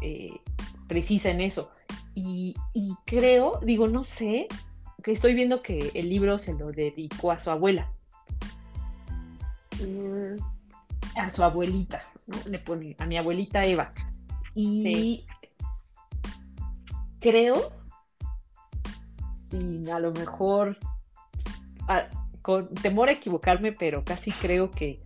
[0.00, 0.40] eh,
[0.88, 1.70] precisa en eso.
[2.14, 4.48] Y, y creo, digo, no sé,
[5.02, 7.86] que estoy viendo que el libro se lo dedicó a su abuela.
[9.80, 10.36] Mm,
[11.18, 12.36] a su abuelita, ¿no?
[12.46, 13.92] Le pone a mi abuelita Eva.
[14.54, 15.24] Y
[17.22, 17.72] creo,
[19.50, 20.76] y a lo mejor,
[22.42, 25.00] con temor a equivocarme, pero casi creo que,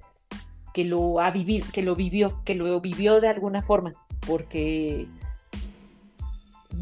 [0.75, 3.93] que lo ha vivido, que lo vivió, que lo vivió de alguna forma,
[4.27, 5.07] porque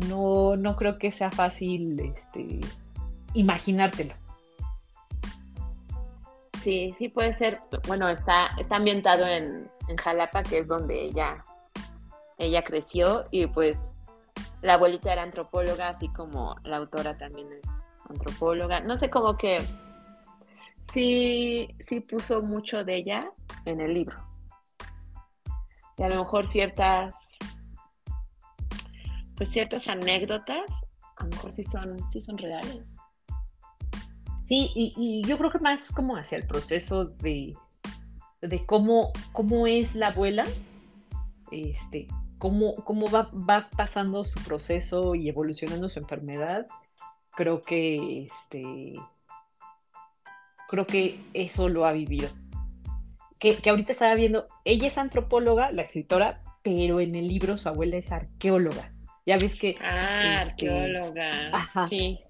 [0.08, 2.60] no, no creo que sea fácil este,
[3.34, 4.14] imaginártelo.
[6.62, 7.60] Sí, sí puede ser.
[7.86, 9.70] Bueno, está, está ambientado en,
[10.02, 11.44] Jalapa, que es donde ella,
[12.38, 13.76] ella creció, y pues
[14.64, 17.68] la abuelita era antropóloga, así como la autora también es
[18.08, 18.80] antropóloga.
[18.80, 19.62] No sé, como que
[20.90, 23.30] sí, sí puso mucho de ella
[23.66, 24.16] en el libro.
[25.98, 27.14] Y a lo mejor ciertas,
[29.36, 30.86] pues ciertas anécdotas,
[31.18, 32.80] a lo mejor sí son, sí son reales.
[34.46, 37.54] Sí, y, yo creo que más como hacia el proceso de,
[38.40, 40.46] de cómo, cómo es la abuela,
[41.50, 42.08] este,
[42.38, 46.66] cómo, cómo va, va, pasando su proceso y evolucionando su enfermedad.
[47.36, 48.94] Creo que este
[50.68, 52.28] creo que eso lo ha vivido.
[53.38, 57.68] Que, que ahorita estaba viendo, ella es antropóloga, la escritora, pero en el libro su
[57.68, 58.92] abuela es arqueóloga.
[59.26, 59.76] Ya ves que.
[59.80, 61.30] Ah, este, arqueóloga.
[61.52, 62.20] Ajá, sí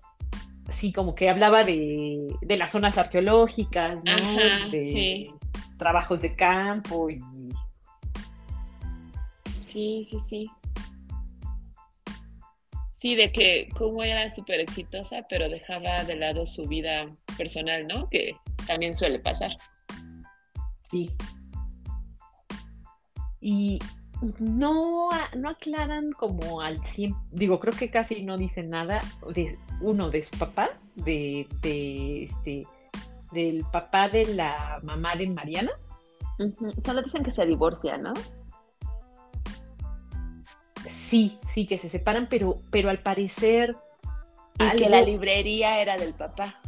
[0.70, 4.70] sí, como que hablaba de, las zonas arqueológicas, ¿no?
[4.70, 5.30] de
[5.78, 7.20] trabajos de campo y...
[9.74, 10.50] Sí, sí, sí.
[12.94, 18.08] Sí, de que como era súper exitosa, pero dejaba de lado su vida personal, ¿no?
[18.08, 18.36] Que
[18.68, 19.50] también suele pasar.
[20.92, 21.10] Sí.
[23.40, 23.80] Y
[24.38, 29.00] no, no aclaran como al 100, digo, creo que casi no dicen nada
[29.34, 32.62] de uno de su papá, de, de este,
[33.32, 35.72] del papá de la mamá de Mariana.
[36.78, 38.12] Solo dicen que se divorcia, ¿no?
[40.88, 43.76] Sí, sí, que se separan, pero, pero al parecer.
[44.58, 46.60] Y que la librería era del papá.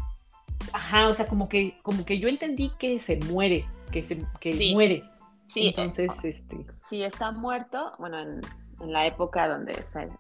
[0.73, 4.73] Ajá, o sea, como que, como que yo entendí que se muere, que se que
[4.73, 5.05] muere.
[5.53, 6.67] Sí, entonces, este.
[6.89, 8.41] Sí, está muerto, bueno, en,
[8.81, 9.75] la época donde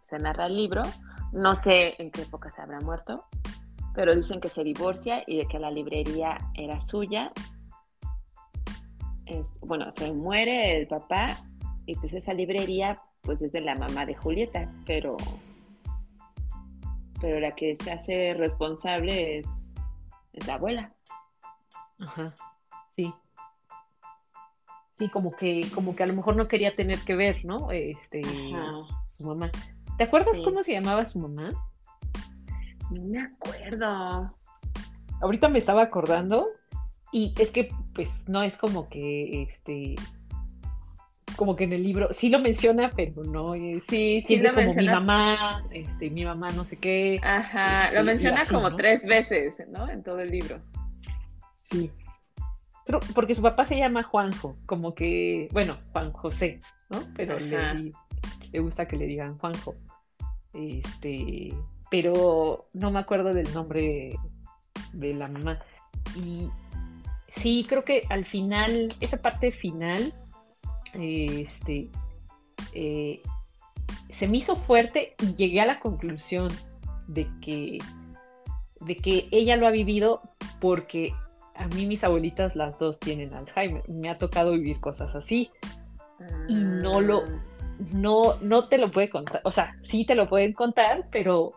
[0.08, 0.82] se, narra el libro,
[1.32, 3.24] no sé en qué época se habrá muerto,
[3.94, 7.32] pero dicen que se divorcia y de que la librería era suya.
[9.60, 11.26] bueno, se muere el papá
[11.84, 15.18] y pues esa librería pues es de la mamá de Julieta, pero
[17.20, 19.46] pero la que se hace responsable es,
[20.32, 20.92] es la abuela.
[21.98, 22.34] Ajá,
[22.94, 23.12] sí.
[24.98, 27.70] Sí, como que, como que a lo mejor no quería tener que ver, ¿no?
[27.70, 29.50] Este, su mamá.
[29.98, 31.50] ¿Te acuerdas cómo se llamaba su mamá?
[32.90, 34.34] No me acuerdo.
[35.20, 36.48] Ahorita me estaba acordando
[37.12, 39.96] y es que, pues, no es como que, este,
[41.36, 43.84] como que en el libro sí lo menciona, pero no es.
[43.84, 47.20] Sí, sí lo como mi mamá, este, mi mamá no sé qué.
[47.22, 49.88] Ajá, lo este, menciona como tres veces, ¿no?
[49.88, 50.60] En todo el libro.
[51.62, 51.90] Sí
[53.14, 56.60] porque su papá se llama Juanjo, como que, bueno, Juan José,
[56.90, 57.02] ¿no?
[57.16, 57.92] Pero le,
[58.60, 59.74] gusta que le digan Juanjo.
[60.52, 61.52] Este,
[61.90, 64.16] pero no me acuerdo del nombre
[64.92, 65.58] de la mamá.
[66.14, 66.48] Y
[67.28, 70.12] sí, creo que al final, esa parte final,
[70.98, 71.90] este,
[72.72, 73.20] eh,
[74.10, 76.48] se me hizo fuerte y llegué a la conclusión
[77.06, 77.78] de que,
[78.80, 80.22] de que ella lo ha vivido
[80.60, 81.12] porque
[81.54, 83.88] a mí mis abuelitas las dos tienen Alzheimer.
[83.88, 85.50] Me ha tocado vivir cosas así.
[86.48, 87.42] Y no lo, ah.
[87.92, 89.40] no, no te lo puede contar.
[89.44, 91.52] O sea, sí te lo pueden contar, pero,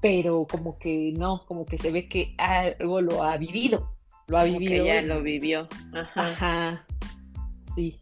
[0.00, 3.94] pero como que no, como que se ve que algo lo ha vivido.
[4.26, 4.84] Lo ha vivido.
[4.84, 5.68] Que ella lo vivió.
[5.92, 6.28] Ajá.
[6.30, 6.86] Ajá.
[7.76, 8.00] Sí.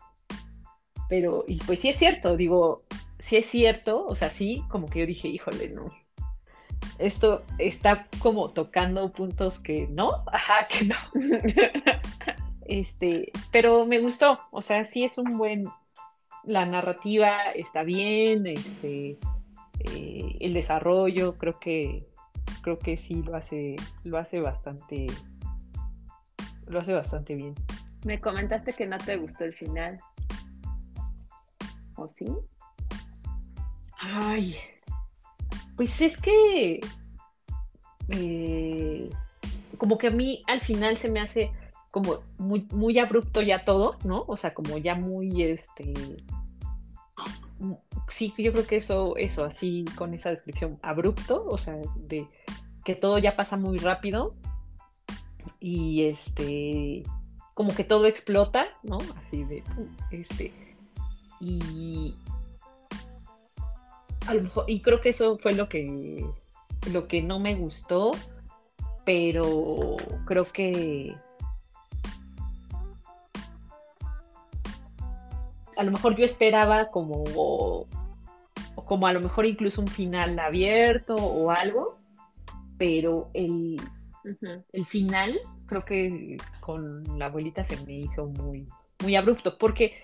[1.08, 2.84] Pero, y pues sí es cierto, digo,
[3.18, 5.90] sí es cierto, o sea, sí, como que yo dije, híjole, no,
[6.98, 10.96] esto está como tocando puntos que no, ajá, que no.
[12.66, 15.68] este, pero me gustó, o sea, sí es un buen,
[16.44, 19.18] la narrativa está bien, este,
[19.80, 22.06] eh, el desarrollo, creo que,
[22.62, 25.06] creo que sí lo hace, lo hace bastante,
[26.66, 27.54] lo hace bastante bien.
[28.04, 29.98] Me comentaste que no te gustó el final.
[31.96, 32.26] ¿O sí?
[34.00, 34.56] Ay,
[35.76, 36.80] pues es que
[38.10, 39.10] eh,
[39.76, 41.50] como que a mí al final se me hace
[41.90, 44.24] como muy, muy abrupto ya todo, ¿no?
[44.26, 45.92] O sea, como ya muy este.
[48.08, 52.26] Sí, yo creo que eso, eso, así con esa descripción, abrupto, o sea, de
[52.84, 54.34] que todo ya pasa muy rápido
[55.60, 57.02] y este,
[57.58, 58.98] como que todo explota, ¿no?
[59.20, 59.64] Así de,
[60.12, 60.52] este,
[61.40, 62.14] y,
[64.68, 66.24] y creo que eso fue lo que,
[66.92, 68.12] lo que no me gustó,
[69.04, 71.16] pero creo que
[75.76, 77.88] a lo mejor yo esperaba como,
[78.84, 81.98] como a lo mejor incluso un final abierto o algo,
[82.76, 83.82] pero el,
[84.72, 88.66] el final creo que con la abuelita se me hizo muy,
[89.02, 89.94] muy abrupto, porque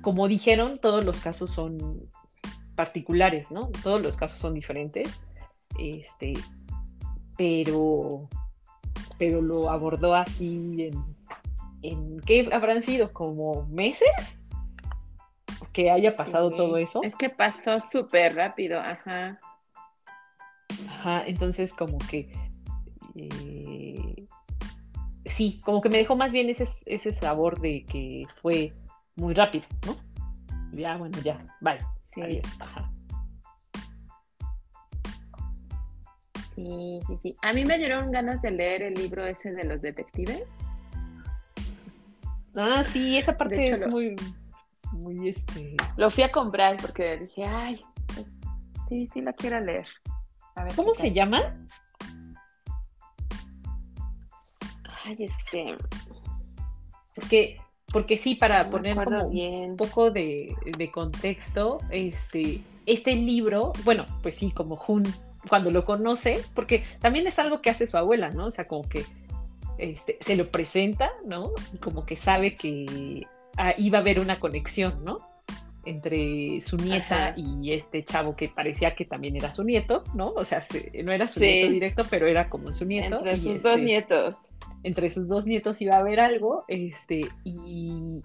[0.00, 2.08] como dijeron, todos los casos son
[2.74, 3.68] particulares, ¿no?
[3.82, 5.26] Todos los casos son diferentes,
[5.78, 6.32] este,
[7.36, 8.24] pero,
[9.18, 11.04] pero lo abordó así en,
[11.82, 13.12] en ¿qué habrán sido?
[13.12, 14.42] ¿Como meses?
[15.72, 17.02] Que haya pasado todo eso.
[17.02, 19.38] Es que pasó súper rápido, ajá.
[20.88, 22.32] Ajá, entonces como que...
[23.14, 23.59] Eh,
[25.30, 28.72] sí, como que me dejó más bien ese, ese sabor de que fue
[29.16, 29.96] muy rápido, ¿no?
[30.72, 31.78] Ya, bueno, ya, bye.
[32.14, 32.40] Sí.
[36.54, 37.36] Sí, sí, sí.
[37.42, 40.42] A mí me dieron ganas de leer el libro ese de los detectives.
[42.54, 44.16] Ah, sí, esa parte es muy,
[44.92, 45.76] muy este.
[45.96, 47.82] Lo fui a comprar porque dije, ay,
[48.88, 49.86] sí, sí la quiero leer.
[50.76, 51.56] ¿Cómo se llama?
[55.04, 55.76] Ay, este.
[57.14, 57.58] Porque
[57.92, 60.54] porque sí, para poner como un poco de,
[60.92, 65.02] contexto, este, este libro, bueno, pues sí, como Jun,
[65.48, 68.46] cuando lo conoce, porque también es algo que hace su abuela, ¿no?
[68.46, 69.04] O sea, como que
[69.78, 71.50] este, se lo presenta, ¿no?
[71.74, 73.26] Y como que sabe que
[73.78, 75.18] iba a haber una conexión, ¿no?
[75.84, 80.28] Entre su nieta y este chavo que parecía que también era su nieto, ¿no?
[80.28, 80.62] O sea,
[81.02, 83.16] no era su nieto directo, pero era como su nieto.
[83.16, 84.34] Entre sus este, dos nietos.
[84.82, 88.20] Entre sus dos nietos iba a haber algo, este, y,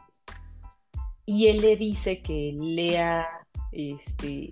[1.26, 3.28] y él le dice que lea,
[3.72, 4.52] este,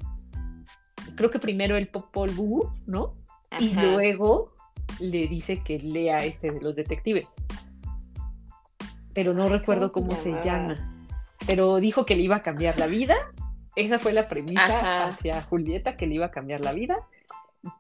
[1.16, 3.16] creo que primero el Popol Vuh, ¿no?
[3.60, 4.54] Y luego
[5.00, 7.36] le dice que lea este de los detectives.
[9.14, 11.06] Pero no recuerdo cómo, se, llama?
[11.46, 13.16] Pero dijo que le iba a cambiar la vida.
[13.76, 16.98] Esa fue la premisa hacia Julieta, que le iba a cambiar la vida.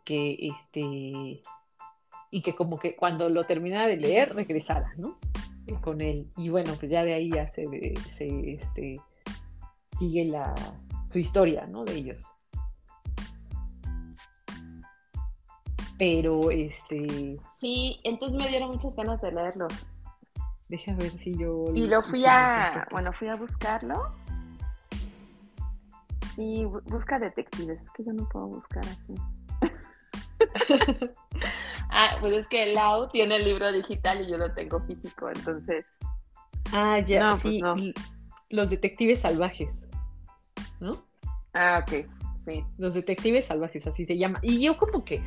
[0.05, 1.41] Que este.
[2.33, 5.19] Y que como que cuando lo terminara de leer, regresara, ¿no?
[5.81, 6.31] Con él.
[6.35, 7.67] Y bueno, pues ya de ahí ya se,
[8.19, 8.99] este,
[9.99, 10.55] sigue la,
[11.11, 11.85] su historia, ¿no?
[11.85, 12.33] De ellos.
[15.99, 17.37] Pero este.
[17.61, 19.67] Sí, entonces me dieron muchas ganas de leerlo.
[20.69, 21.65] Deja ver si yo.
[21.75, 22.87] Y lo fui a.
[22.89, 24.09] Bueno, fui a buscarlo.
[26.35, 27.79] Y busca detectives.
[27.79, 29.13] Es que yo no puedo buscar aquí.
[31.93, 35.85] ah, pues es que Lau tiene el libro digital y yo lo tengo físico, entonces.
[36.73, 37.61] Ah, ya, pues sí.
[38.49, 39.89] Los detectives salvajes.
[40.79, 41.03] ¿No?
[41.53, 42.05] Ah, ok.
[42.43, 42.65] Sí.
[42.77, 44.39] Los detectives salvajes, así se llama.
[44.41, 45.21] Y yo como que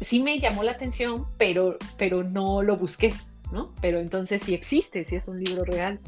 [0.00, 3.14] sí me llamó la atención, pero, pero no lo busqué,
[3.52, 3.72] ¿no?
[3.80, 6.00] Pero entonces sí existe, sí es un libro real.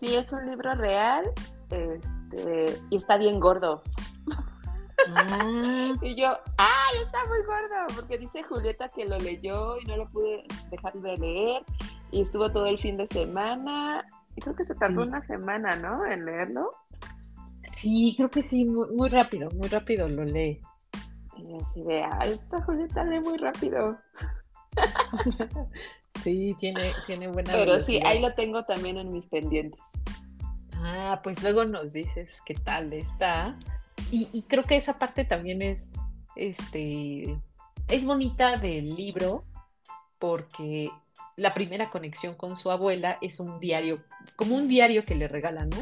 [0.00, 1.24] Sí, es un libro real
[1.70, 3.82] este, y está bien gordo.
[5.06, 5.92] Ah.
[6.02, 7.94] y yo, ¡ay, está muy gordo!
[7.94, 11.62] Porque dice Julieta que lo leyó y no lo pude dejar de leer
[12.10, 14.04] y estuvo todo el fin de semana.
[14.36, 16.04] Y creo que se tardó una semana, ¿no?
[16.06, 16.70] En leerlo.
[17.72, 20.60] Sí, creo que sí, muy rápido, muy rápido lo lee.
[21.36, 23.98] Y así de, esta Julieta lee muy rápido.
[26.22, 29.80] sí, tiene, tiene buena Pero sí, ahí lo tengo también en mis pendientes.
[30.74, 33.56] Ah, pues luego nos dices qué tal está.
[34.10, 35.92] Y, creo que esa parte también es,
[36.36, 37.36] este,
[37.88, 39.44] es bonita del libro
[40.18, 40.90] porque
[41.36, 44.02] la primera conexión con su abuela es un diario,
[44.36, 45.76] como un diario que le regala, ¿no?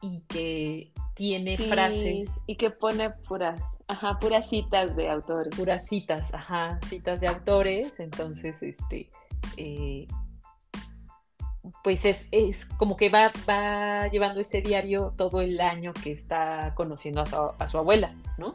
[0.00, 2.42] Y que tiene frases.
[2.46, 5.54] Y que pone puras Ajá, puras citas de autores.
[5.54, 8.00] Puras citas, ajá, citas de autores.
[8.00, 9.10] Entonces, este,
[9.56, 10.08] eh,
[11.82, 16.74] pues es, es, como que va, va llevando ese diario todo el año que está
[16.74, 17.22] conociendo
[17.58, 18.54] a su, abuela, ¿no?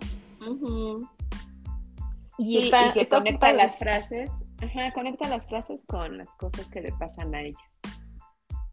[2.38, 4.32] Y, está, que conecta las frases,
[4.62, 7.60] ajá, conecta las frases con las cosas que le pasan a ella.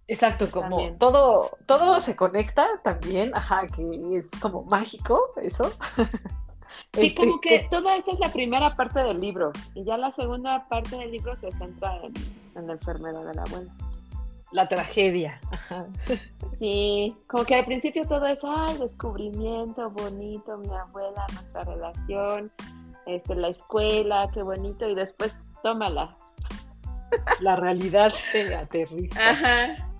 [0.06, 5.70] Exacto, como todo, todo se conecta también, ajá, que es como mágico eso.
[6.94, 9.96] Sí, este, como que eh, toda esa es la primera parte del libro y ya
[9.96, 12.00] la segunda parte del libro se centra
[12.54, 13.70] en, la enfermedad de la abuela.
[14.52, 15.40] La tragedia.
[16.58, 22.50] Sí, como que al principio todo es, ay, descubrimiento, bonito, mi abuela, nuestra relación,
[23.06, 25.32] este, la escuela, qué bonito, y después
[25.62, 26.16] tómala.
[27.40, 29.30] La realidad te aterriza.
[29.30, 29.90] Ajá.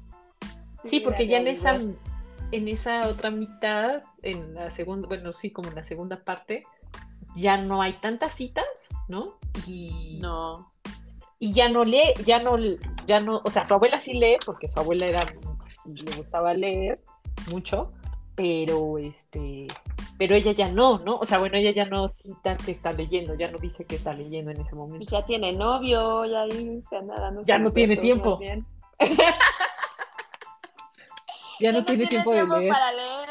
[0.82, 1.78] Sí, porque ya en esa
[2.51, 6.62] en esa otra mitad, en la segunda, bueno, sí, como en la segunda parte,
[7.36, 9.38] ya no hay tantas citas, ¿no?
[9.66, 10.70] Y no.
[11.39, 12.57] Y ya no lee, ya no,
[13.07, 15.34] ya no, o sea, su abuela sí lee, porque su abuela era,
[15.84, 17.01] le gustaba leer
[17.51, 17.89] mucho,
[18.34, 19.68] pero este,
[20.18, 21.16] pero ella ya no, ¿no?
[21.16, 24.12] O sea, bueno, ella ya no cita que está leyendo, ya no dice que está
[24.12, 25.07] leyendo en ese momento.
[25.11, 28.41] Ya tiene novio, ya dice nada, no Ya no tiene tiempo.
[31.61, 32.72] Ya no, tiene, tiempo, de leer.
[32.72, 33.28] para leer.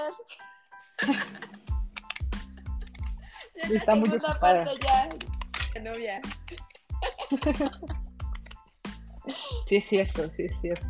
[3.73, 4.65] Está muy desocupada.
[5.73, 6.21] ya novia.
[9.65, 10.87] Sí, es cierto, sí, es cierto.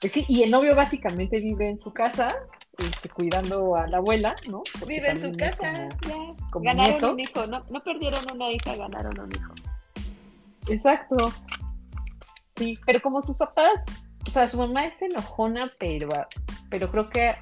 [0.00, 2.34] Pues sí, y el novio básicamente vive en su casa,
[2.78, 4.62] este, cuidando a la abuela, ¿no?
[4.86, 6.34] vive en su casa, ya.
[6.60, 9.54] ganaron un hijo, no, no perdieron una hija, ganaron un hijo.
[10.68, 11.32] Exacto.
[12.56, 16.08] Sí, pero como sus papás o sea, su mamá es enojona, pero,
[16.70, 17.34] pero creo que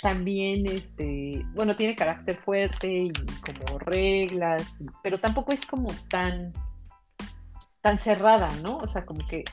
[0.00, 6.52] también, este, bueno, tiene carácter fuerte y como reglas, pero tampoco es como tan,
[7.82, 8.78] tan cerrada, ¿no?
[8.78, 9.44] O sea, como que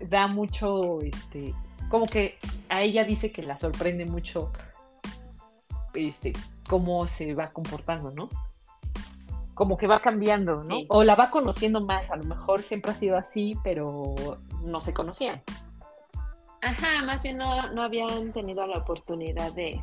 [0.00, 1.54] da mucho, este,
[1.90, 4.52] como que a ella dice que la sorprende mucho,
[5.92, 6.32] este,
[6.68, 8.28] cómo se va comportando, ¿no?
[9.52, 10.78] Como que va cambiando, ¿no?
[10.88, 14.14] O la va conociendo más, a lo mejor siempre ha sido así, pero
[14.64, 15.42] no se conocían.
[16.62, 19.80] Ajá, más bien no, habían tenido la oportunidad de,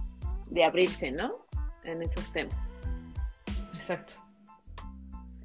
[0.49, 1.36] de abrirse, ¿no?
[1.84, 2.58] En esos temas.
[3.76, 4.16] Exacto.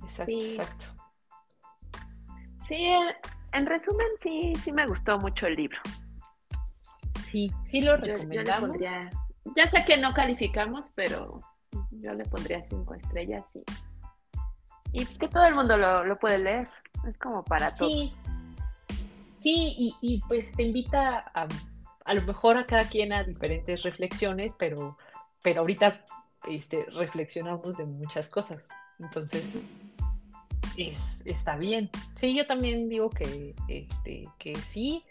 [0.02, 0.95] Exacto, exacto.
[2.68, 2.90] Sí,
[3.52, 5.78] en resumen, sí, sí me gustó mucho el libro.
[7.24, 8.76] Sí, sí lo recomendamos.
[8.80, 11.40] ya sé que no calificamos, pero
[11.90, 13.64] yo le pondría cinco estrellas y,
[14.92, 16.68] y pues que todo el mundo lo, puede leer.
[17.08, 17.90] Es como para todos.
[17.90, 18.14] Sí,
[19.40, 21.46] sí y, pues te invita a,
[22.04, 24.96] a lo mejor a cada quien a diferentes reflexiones, pero,
[25.42, 26.02] pero ahorita
[26.48, 28.68] este, reflexionamos de muchas cosas.
[28.98, 29.64] Entonces,
[30.76, 31.90] es, está bien.
[32.14, 35.04] Sí, yo también digo que, este, que sí,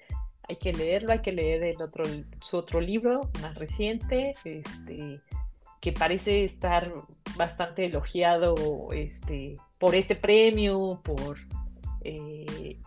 [0.47, 2.05] hay que leerlo, hay que leer el otro,
[2.41, 5.21] su otro libro más reciente, este,
[5.81, 6.91] que parece estar
[7.35, 8.55] bastante elogiado
[8.91, 11.37] este, por este premio, por
[12.03, 12.79] eh,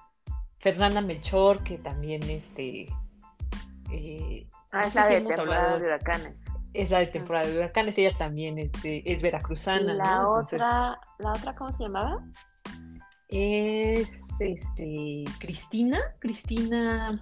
[0.59, 2.87] Fernanda Melchor, que también este,
[3.91, 6.45] eh, ah, es la de temporada de huracanes.
[6.75, 9.95] Es la de temporada de huracanes, ella también es, es veracruzana.
[9.95, 12.23] la otra, ¿la otra cómo se llamaba?
[13.29, 17.21] Es este Cristina, Cristina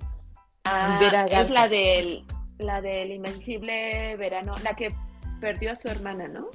[0.64, 2.24] ah, es la del
[2.58, 4.94] la del invencible verano, la que
[5.40, 6.46] perdió a su hermana, ¿no?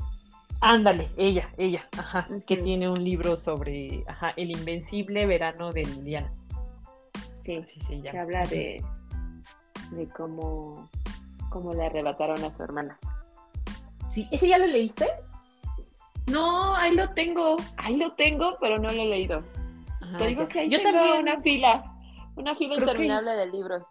[0.62, 6.32] Ándale, ella, ella, ajá, que tiene un libro sobre, ajá, el invencible verano de Liliana.
[7.44, 8.12] Sí, sí, sí, ya.
[8.12, 8.84] Que habla de,
[9.92, 10.88] de cómo,
[11.50, 13.00] cómo le arrebataron a su hermana.
[14.10, 15.08] Sí, ¿ese ya lo leíste?
[16.28, 19.40] No, ahí lo tengo, ahí lo tengo, pero no lo he leído.
[20.18, 21.20] Te digo que ahí yo tengo también...
[21.20, 21.84] una fila,
[22.36, 23.84] una fila interminable de libros.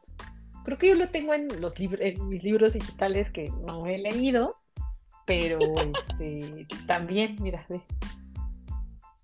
[0.64, 3.98] Creo que yo lo tengo en los libros, en mis libros digitales que no he
[3.98, 4.56] leído,
[5.26, 5.58] pero
[5.98, 7.66] este también, mira,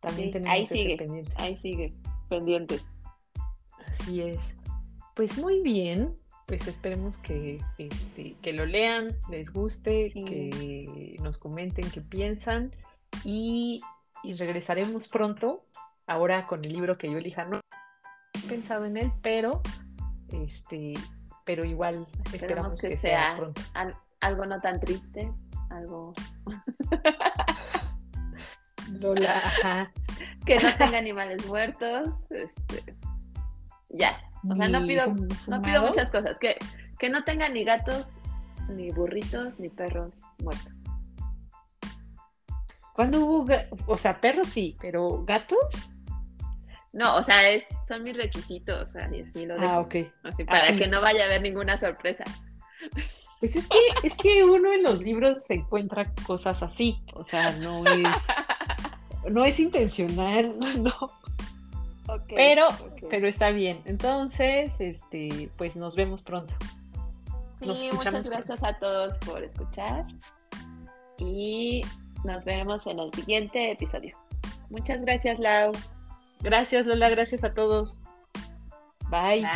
[0.01, 1.33] También tenemos ahí sigue, pendiente.
[1.37, 1.93] Ahí sigue,
[2.29, 2.81] pendiente.
[3.87, 4.59] Así es.
[5.15, 11.91] Pues muy bien, pues esperemos que, este, que lo lean, les guste, que nos comenten
[11.91, 12.73] qué piensan
[13.25, 13.81] y,
[14.39, 15.65] regresaremos pronto,
[16.07, 17.45] ahora con el libro que yo elija.
[17.45, 17.61] No
[18.35, 19.63] he pensado en él, pero
[20.33, 20.95] este,
[21.45, 23.61] pero igual esperamos que, sea, pronto.
[24.21, 25.33] algo no tan triste,
[25.71, 26.15] algo
[29.01, 29.93] Lola,
[30.45, 32.97] que no tenga animales muertos, este,
[33.91, 34.21] ya.
[34.49, 35.15] O sea, no pido,
[35.49, 36.57] no pido muchas cosas, que,
[36.99, 38.07] que no tenga ni gatos,
[38.69, 40.13] ni burritos, ni perros
[40.43, 40.76] muertos.
[42.97, 43.47] ¿Cuándo hubo,
[43.87, 45.91] o sea, perros sí, pero gatos?
[46.95, 47.43] No, o sea,
[47.87, 49.97] son mis requisitos, o sea, así lo Ah, ok.
[50.47, 52.25] para que no vaya a haber ninguna sorpresa.
[53.39, 57.53] Pues es que, es que uno en los libros se encuentra cosas así, o sea,
[57.59, 58.27] no es,
[59.31, 61.13] no es intencional, no.
[62.35, 62.69] pero,
[63.11, 63.83] pero está bien.
[63.85, 66.55] Entonces, este, pues nos vemos pronto.
[67.61, 70.07] Sí, muchas gracias a todos por escuchar.
[71.19, 71.83] Y
[72.27, 74.17] nos vemos en el siguiente episodio.
[74.71, 75.73] Muchas gracias, Lau.
[76.41, 77.09] Gracias, Lola.
[77.09, 77.99] Gracias a todos.
[79.09, 79.47] Bye.